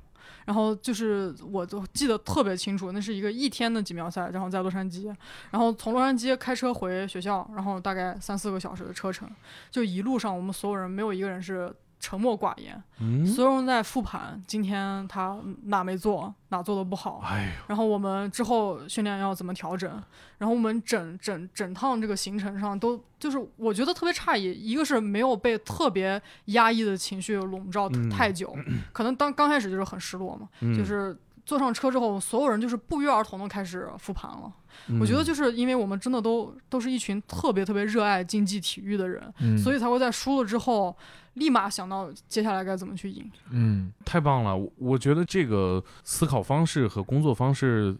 [0.45, 5.13] 然后就是我都记得特别清楚，那是一个一天的锦标赛，然后在洛杉矶，
[5.51, 9.29] 然后从洛杉矶开车回学校，然后大概三四个小时的车程，
[9.71, 11.73] 就一路上我们所有人没有一个人是
[12.03, 19.89] 沉默寡言，嗯，所有人在复盘今天他哪没做，哪做的不好，哎，然后我们之后训练要怎么调整，
[20.37, 28.53] 然后我们整整整趟这个行程上都就是我觉得特别诧异，一个是没有被特别压抑的情绪笼罩嗯太久，
[28.91, 34.51] 可能当刚开始就是很失落嘛，嗯就是坐上车之后，所有人就是不约而同的开始复盘了。
[34.99, 40.95] 我觉得嗯就是因为我们真的都都是一群特别特别热爱竞技体育的人，嗯所以才会在输了之后
[41.35, 43.29] 立马想到接下来该怎么去赢。
[43.51, 47.95] 嗯太棒了，我我觉得这个思考方式和工作方式。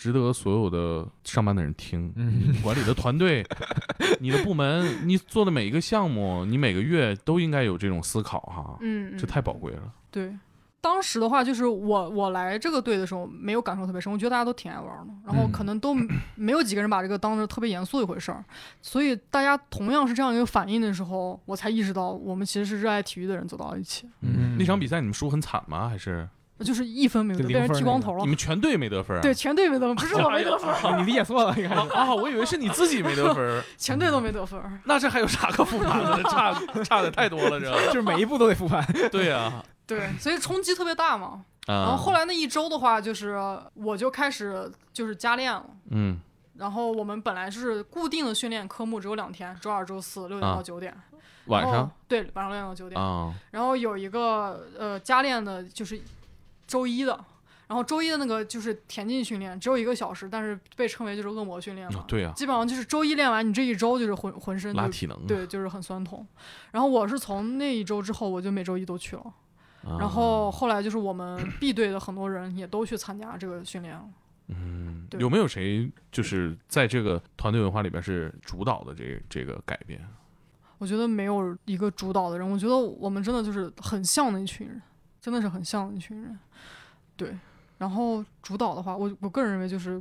[0.00, 3.44] 值得所有的上班的人听，嗯管理的团队，
[4.20, 9.92] 你的部门，你做的每一个项目，你每个月都应该有这种思考哈，嗯，这太宝贵了。
[10.12, 10.32] 对。
[10.80, 15.94] 当时的话，就是我我来这个队的时候没有感受特别深，我觉得大家都挺爱玩的，然后嗯可能都
[16.36, 18.44] 没有几个人把这个当着特别严肃一回事儿，
[18.80, 25.88] 所以大家同样是这样一个反应的时候，我才意识到我们其实是热爱体育的人走到了一起，嗯那场比赛你们输很惨吗？
[25.88, 26.28] 还是
[26.64, 29.20] 就是一分没得被人剃光头了你，们全队没得分啊？
[29.22, 31.74] 对，全队没得分，不是我没得分，哦你理解错了，应该是。
[31.74, 32.14] 啊啊！
[32.14, 34.60] 我以为是你自己没得分， 全队都没得分。
[34.84, 36.22] 那这还有啥可复盘的？
[36.24, 36.52] 差
[36.82, 37.70] 差的太多了，这。
[37.86, 38.84] 就是每一步都得复盘。
[39.12, 41.44] 对呀，对，所以冲击特别大嘛。
[41.66, 43.36] 然啊，后后来那一周的话，就是
[43.74, 45.66] 我就开始就是加练了。
[45.90, 46.20] 嗯
[46.56, 50.92] 然后我们本来是固定的训练科目只有两天，周二、周四六点啊到九点。
[51.46, 53.00] 晚上对，晚上六点到九点。
[53.00, 56.00] 啊然后有一个呃加练的，就是
[56.66, 57.24] 周一的。
[57.68, 62.04] 然后周一的那个就是田径训练，只有一个小时，但是被称为就是恶魔训练嘛。
[62.34, 66.26] 基本上就是周一练完，你这一周就是浑浑身就拉体能啊，对，就是很酸痛。
[66.70, 69.22] 然后我是从那一周之后，我就每周一都去了。
[69.84, 74.04] 啊然后后来就是我们 B 队的很多人也都去参加这个训练了。
[74.48, 80.00] 嗯，有没有谁就是在这个团队文化里边是主导的这这个改变？
[80.78, 84.80] 我觉得没有一个主导的人，我觉得我们真的就是很像的一群人，
[85.20, 86.38] 真的是很像的一群人。
[87.16, 87.36] 对，
[87.78, 90.00] 然后主导的话，我我个人认为就是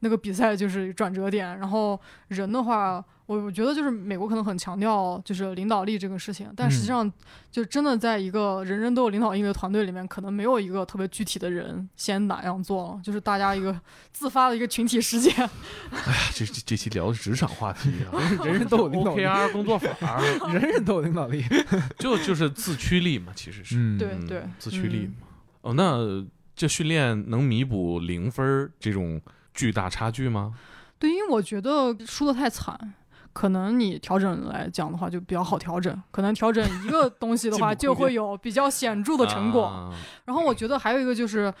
[0.00, 1.98] 那个比赛就是转折点，然后
[2.28, 7.10] 人的话，我我觉得就是美国可能很强调就是领导力这个事情，但实际上
[7.50, 13.78] 就真的在一个人人都有领导力的团队里面，可能没有一个特别具体的人先哪样做了，就是大家一个
[14.12, 15.32] 自发的一个群体事件。
[15.92, 20.20] 哎这这这期聊的职场话题啊人人都有领导力，，OKR 工作法
[20.52, 21.44] 人人都有领导力。
[21.98, 25.12] 就就是自驱力嘛，其实是对对嗯自驱力嘛。
[25.60, 26.26] 哦，那
[26.56, 29.20] 这训练能弥补零分儿这种
[29.54, 30.54] 巨大差距吗？
[30.98, 32.94] 对，因为我觉得输的太惨，
[33.32, 39.64] 可能你调整来讲的话就比较好调整，可能调整一个东西的话 就会有比较显著的成果。
[39.64, 39.90] 啊
[40.24, 41.52] 然后我觉得还有一个就是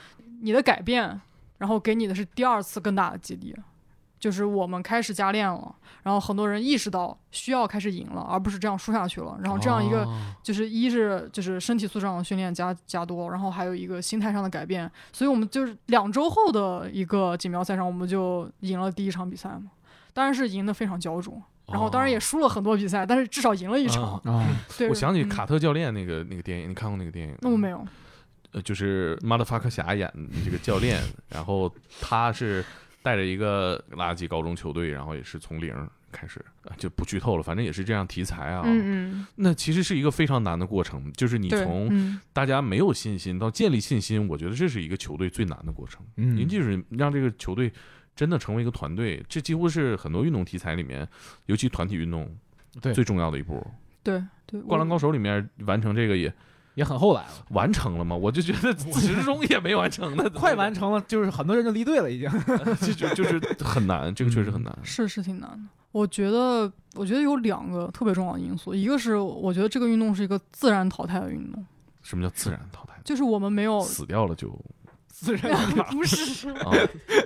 [0.42, 1.20] 你的改变，
[1.58, 3.54] 然后给你的是第二次更大的激励。
[4.20, 9.36] 就是我们开始加练了，然后很多人意识到需要开始赢了，而不是这样输下去了。
[9.42, 19.70] 然后这样一个哦就是一是就是身体素质上的训练加加多，然后还有一个心态上的改变，所以我们就是两周后的一个锦标赛上，我们就赢了第一场比赛嘛，
[20.12, 24.20] 当然是赢得非常焦灼，然后当然也输了很多比赛，但是至少赢了一场。
[24.24, 24.46] 啊啊，
[24.76, 27.38] 对，我想起嗯卡特教练那个那个电影，你看过那个电影吗？
[27.40, 27.82] 那我没有，
[28.52, 32.64] 呃，就是马德法克侠演的这个教练，然后他是
[33.02, 35.74] 带着一个垃圾高中球队，然后也是从零
[36.12, 38.62] 开始，啊就不剧透了，反正也是这样题材啊。
[38.64, 46.04] 嗯嗯，那其实是一个非常难的过程，就是你，从嗯大家没有信心到建立信心，我觉得这是一个球队最难的过程。
[46.16, 47.72] 嗯您就是让这个球队
[48.16, 51.08] 真的成为一个团队，这几乎是很多运动题材里面，
[51.46, 52.28] 尤其团体运动
[52.82, 53.64] 对最重要的一步。
[54.02, 56.32] 对对，《灌篮高手》里面完成这个也
[56.74, 58.14] 也很后来了，完成了吗？
[58.16, 62.30] 我就觉得自始至终也没完成呢， 快完成了，就是很多人就离队了，已经。
[62.80, 64.76] 就就就是很难，这个确实很难。
[64.82, 65.58] 是是挺难的。
[65.92, 71.64] 我觉得，我觉得有两个特别重要的因素，一个是我觉得这个运动是一个自然淘汰的运动，
[72.02, 72.94] 什么叫自然淘汰？
[73.04, 74.56] 就是我们没有死掉了就
[75.08, 75.52] 自 然
[75.90, 76.70] 不是，啊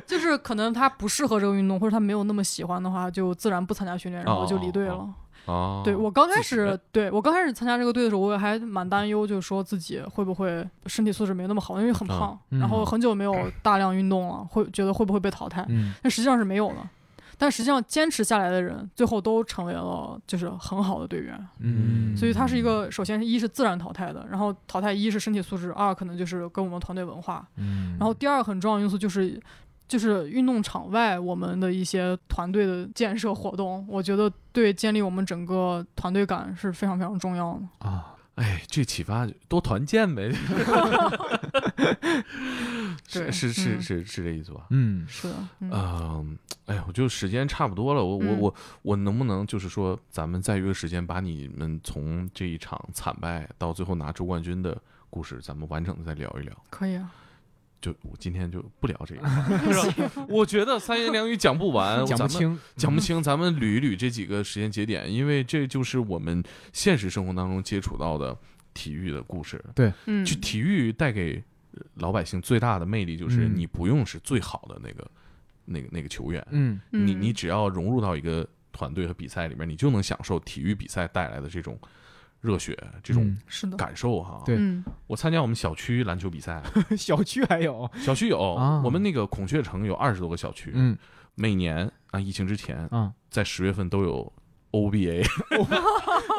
[0.06, 4.94] 就是可能他不适合这个运动，或者他没有那么喜欢的话，就自然不参加训练，然后就离队了。
[4.94, 5.14] 哦
[5.46, 5.82] 啊！
[5.84, 15.64] 对我刚开始，对我刚开始参加这个队的时候，我也还蛮担忧，就是说自己会不会身体素质没那么好，因为很胖，嗯然后很久没有大量运动了，会觉得会不会被淘汰？
[15.68, 16.76] 嗯但实际上是没有的。
[17.36, 21.36] 但实际上坚持下来的人，最后都成为了就是很好的队员。
[21.58, 29.40] 嗯，所以它是一个，首先是一是自然淘汰的，然后淘汰一是身体素质，二可能就是跟我们团队文化，嗯，然后第二个很重要因素就是。
[29.86, 37.88] 就是运动场外我们的一些团队的建设活动，我觉得对建立我们整个团队感是非常非常重要的。
[37.88, 40.32] 啊，哎，这启发多团建呗，
[43.06, 44.66] 是对是是嗯是是这意思吧？
[44.70, 54.76] 嗯是的，嗯，嗯，哎呀，我就时间差不多了，我我嗯我我能不能就是说，咱们再约个时间，把你们从这一场惨败到最后拿周冠军的
[55.10, 56.52] 故事，咱们完整的再聊一聊。
[56.70, 57.10] 可以啊，
[57.84, 59.28] 就我今天就不聊这个，
[59.70, 60.26] 是吧？
[60.26, 68.34] 我觉得三言两语讲不完，讲不咱们清，讲不清，咱们捋一捋这几个时间节点，因为这就是我们现实生活当中接触到的
[68.72, 69.62] 体育的故事。
[69.74, 71.42] 对嗯就体育带给
[71.74, 75.10] 呃老百姓最大的魅力，就是嗯你不用是最好的那个、
[75.66, 81.78] 那个、那个球员，嗯嗯你你只要融入到一个团队和比赛里面，你就能享受体育比赛带来的这种
[82.44, 84.42] 热血、这种嗯是的，感受哈。
[84.44, 84.56] 对。
[84.58, 84.84] 嗯。
[85.06, 86.62] 我参加我们小区篮球比赛，
[86.96, 88.82] 小区还有，小区有、啊。
[88.84, 90.96] 我们那个孔雀城有二十多个小区，嗯。
[91.34, 93.12] 每年啊疫情之前，啊。
[93.30, 94.30] 在十月份都有
[94.72, 95.26] OBA，
[95.58, 95.86] 我不知道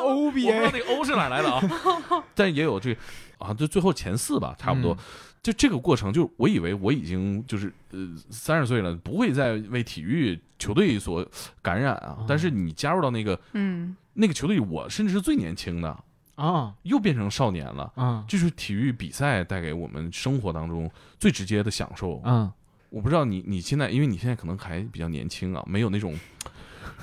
[0.03, 1.61] ，OBA，那个 O 是哪来的啊，
[2.35, 2.95] 但也有这
[3.39, 4.93] 啊，就最后前四吧，差不多。
[4.93, 4.97] 嗯。
[5.43, 7.99] 就这个过程，就我以为我已经就是呃
[8.29, 11.23] 三十岁了，不会再为体育球队所
[11.61, 12.15] 感染啊。
[12.19, 12.25] 哦。
[12.27, 16.03] 但是你加入到那个嗯那个球队，我甚至是最年轻的，
[16.35, 17.91] 啊又变成少年了。
[17.95, 20.89] 啊这就是体育比赛带给我们生活当中
[21.19, 22.19] 最直接的享受。
[22.21, 22.51] 啊，
[22.89, 26.17] 我不知道你你现在，因为你现在可能还比较年轻啊，没有那种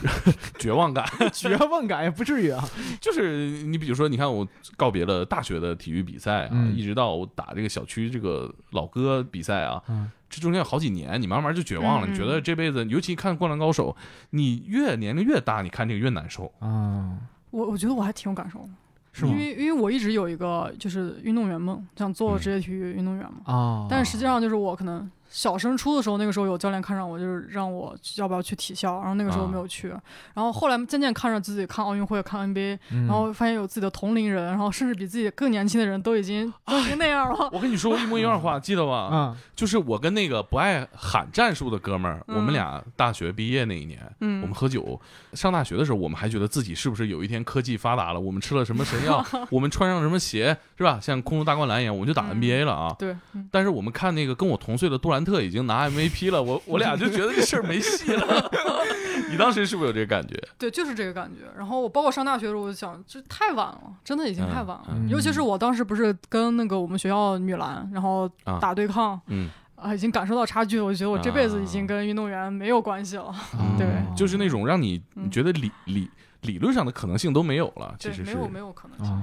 [0.59, 1.05] 绝望感。
[1.33, 2.63] 绝望感也不至于啊，
[3.01, 12.07] 就是你比如说，你看我告别了大学的体育比赛啊，嗯一直到我打这个小区这个老哥比赛啊，嗯这中间有好几年，你慢慢就绝望了。
[12.07, 13.95] 嗯你觉得这辈子，尤其看《灌篮高手》，
[14.31, 16.51] 你越年龄越大，你看这个越难受。
[16.59, 17.19] 啊，
[17.51, 18.69] 我我觉得我还挺有感受的，
[19.13, 19.37] 是因？
[19.37, 23.53] 为因为我一直有一个就是运动员梦，想做嗯职业体育运动员嘛。
[23.53, 29.89] 啊，但是实际上就是我可能小升初的时候，那个时候有教练看上我，就是让我要不要去体校，然后那个时候啊没有去。
[30.35, 37.49] 然后后来渐渐看着自己看奥运会、看 NBA，、嗯，然后发现有自己的同龄人，然后甚至比自己更年轻的人都已经都已经那样了。
[37.51, 39.09] 我跟你说过一模一样的话， 记得吧？
[39.13, 45.01] 嗯就是我跟那个不爱喊战术的哥们儿，嗯我们俩大学毕业那一年，嗯，我们喝酒。
[45.35, 50.99] 上大学的时候，我们还觉得自己是不是有一天科技发达了，我们吃了什么神药， 我们穿上什么鞋，是吧？
[51.01, 52.95] 像空中大灌篮一样，我们就打嗯 NBA 了啊。
[52.99, 58.51] 对，嗯但是我们看那个跟我同岁的杜兰特已经拿 MVP 了，我我俩就觉得这事儿没戏了。
[59.31, 60.35] 你当时是不是有这个感觉？
[60.59, 61.47] 对，就是这个感觉。
[61.57, 64.85] 然后我包括上大学的时候，我就想，这太晚了，真的已经太晚了。
[64.91, 70.85] 嗯嗯尤其是我当时不是跟那个我们学校女篮，然后啊打对抗嗯，啊，已经感受到差距了。
[70.85, 73.27] 我觉得我这辈子已经啊跟运动员没有关系了。
[73.27, 76.11] 啊对就是那种让你觉得理理
[76.43, 78.35] 理论上的可能性都没有了，其，实是。
[78.35, 79.15] 没有没有可能性。
[79.15, 79.23] 啊，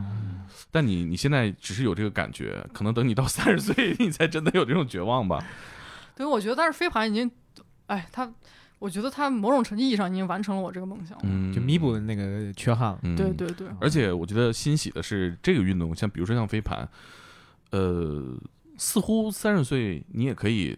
[0.71, 5.43] 但你你现在只是有这个感觉，可能等你到三十岁， 你才真的有这种绝望吧。
[6.19, 7.31] 对，我觉得但是飞盘已经，
[7.85, 8.29] 哎，他，
[8.77, 11.23] 我觉得他某种程度意义上已经完成了我这个梦想了。
[11.23, 12.99] 嗯，就弥补了那个缺憾了。
[13.03, 16.85] 嗯对对对，而且我觉得欣喜的是，这个运动像比如说像飞盘，
[17.71, 18.37] 呃，
[18.77, 20.77] 似乎三十岁你也可以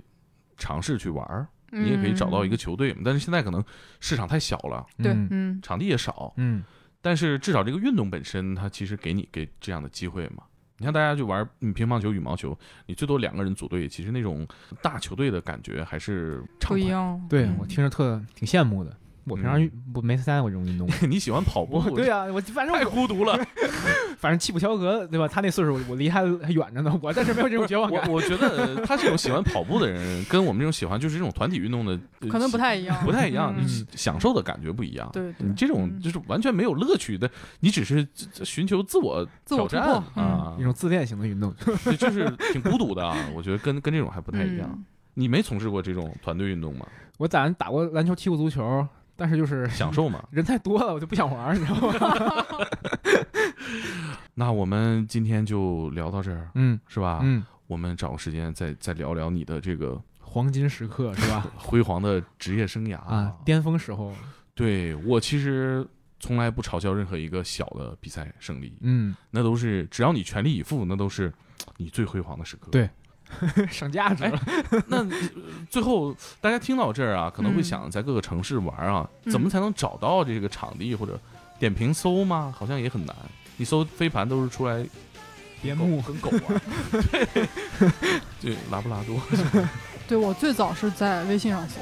[0.58, 3.64] 尝试去玩儿，你也可以找到一个球队，但是现在可能
[4.00, 6.64] 市场太小了，嗯对，嗯嗯场地也少，嗯
[7.02, 10.44] 但是至少这个运动本身，它其实给你给这样的机会嘛。
[10.82, 12.58] 你看大家就玩嗯乒乓球、羽毛球，
[12.88, 14.48] 你最多两个人组队，其实那种
[14.82, 16.44] 大球队的感觉还是。
[16.62, 17.14] 不一样。
[17.22, 18.92] 嗯对我听着特挺羡慕的。
[19.26, 20.88] 我平常运不没参加过这种运动。
[21.10, 23.38] 你喜欢跑步，对啊，我反正太孤独了。
[24.18, 25.28] 反正气不调格，对吧？
[25.28, 27.00] 他那岁数，我离他还远着呢。
[27.02, 28.08] 我但是没有这种绝望感。
[28.08, 35.10] 我我觉得他这种喜欢跑步的人，跟我们这种喜欢就是这种团体运动的，呃可能不太一样，不太一样，嗯你享受的感觉不一样。
[35.12, 37.30] 对对你这种嗯就是完全没有乐趣的，
[37.62, 38.08] 你只是
[38.44, 39.82] 寻求自我挑战
[40.14, 41.52] 啊一，种自恋型的运动，
[41.98, 43.18] 就是挺孤独的啊。
[43.36, 44.70] 我觉得跟跟这种还不太一样。
[44.72, 46.86] 嗯你没从事过这种团队运动吗？
[47.18, 48.88] 我咋打过篮球，踢过足球，
[49.22, 50.24] 但是就是享受嘛？
[50.32, 52.46] 人太多了，我就不想玩，你知道吗？
[54.34, 57.20] 那我们今天就聊到这儿，嗯是吧？
[57.22, 61.46] 嗯，我们找个时间再再聊聊你的这个黄金时刻是吧？
[61.56, 64.12] 辉煌的职业生涯啊，巅峰时候，
[64.56, 65.88] 对我其实
[66.20, 71.32] 从来不嘲笑任何一个小的比赛胜利，嗯，那都是只要你全力以赴，那都是
[71.78, 72.72] 你最辉煌的时刻。
[72.72, 72.90] 对
[73.72, 74.40] 上价值了。
[74.88, 75.10] 那呃
[75.70, 81.20] 最后大家听到这儿啊，可能会嗯想在各个城市玩啊，嗯怎么才能找到这个场地或者
[81.60, 82.54] 点评搜吗？
[82.58, 83.16] 好像也很难。
[83.58, 84.90] 你搜飞盘都是出来狗
[85.62, 86.62] 边牧跟狗玩，
[88.42, 89.22] 对，拉布拉多。
[90.08, 91.76] 对我最早是在微信上搜，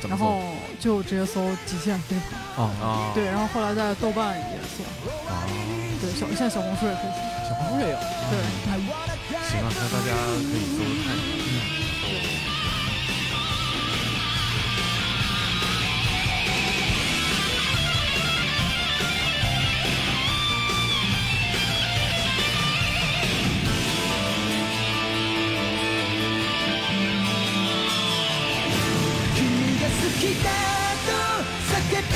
[0.00, 0.40] 搜然后
[0.78, 2.16] 就直接搜极限飞
[2.56, 3.10] 盘，啊，啊？
[3.12, 4.84] 对，然后后来在豆瓣也搜，
[5.28, 5.44] 啊，
[6.00, 7.98] 对，小现在小红书也可以搜，小红书也有。
[8.30, 9.05] 对，
[9.65, 11.53] 啊，那大家可以搜搜看一下。
[29.35, 29.39] 君
[29.79, 30.45] が好きだ
[32.13, 32.15] び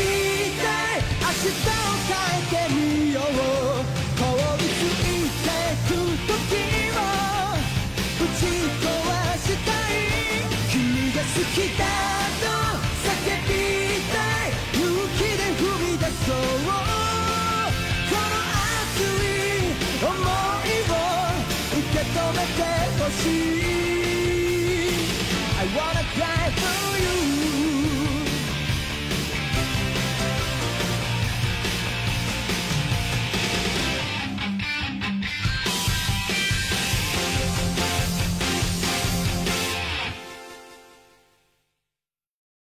[0.57, 0.63] た
[0.95, 2.77] い明日を変えてみ
[3.13, 3.17] よ
[3.68, 3.68] う
[20.02, 20.94] 」思いを
[21.78, 22.62] 受け止めて
[22.98, 23.79] ほしい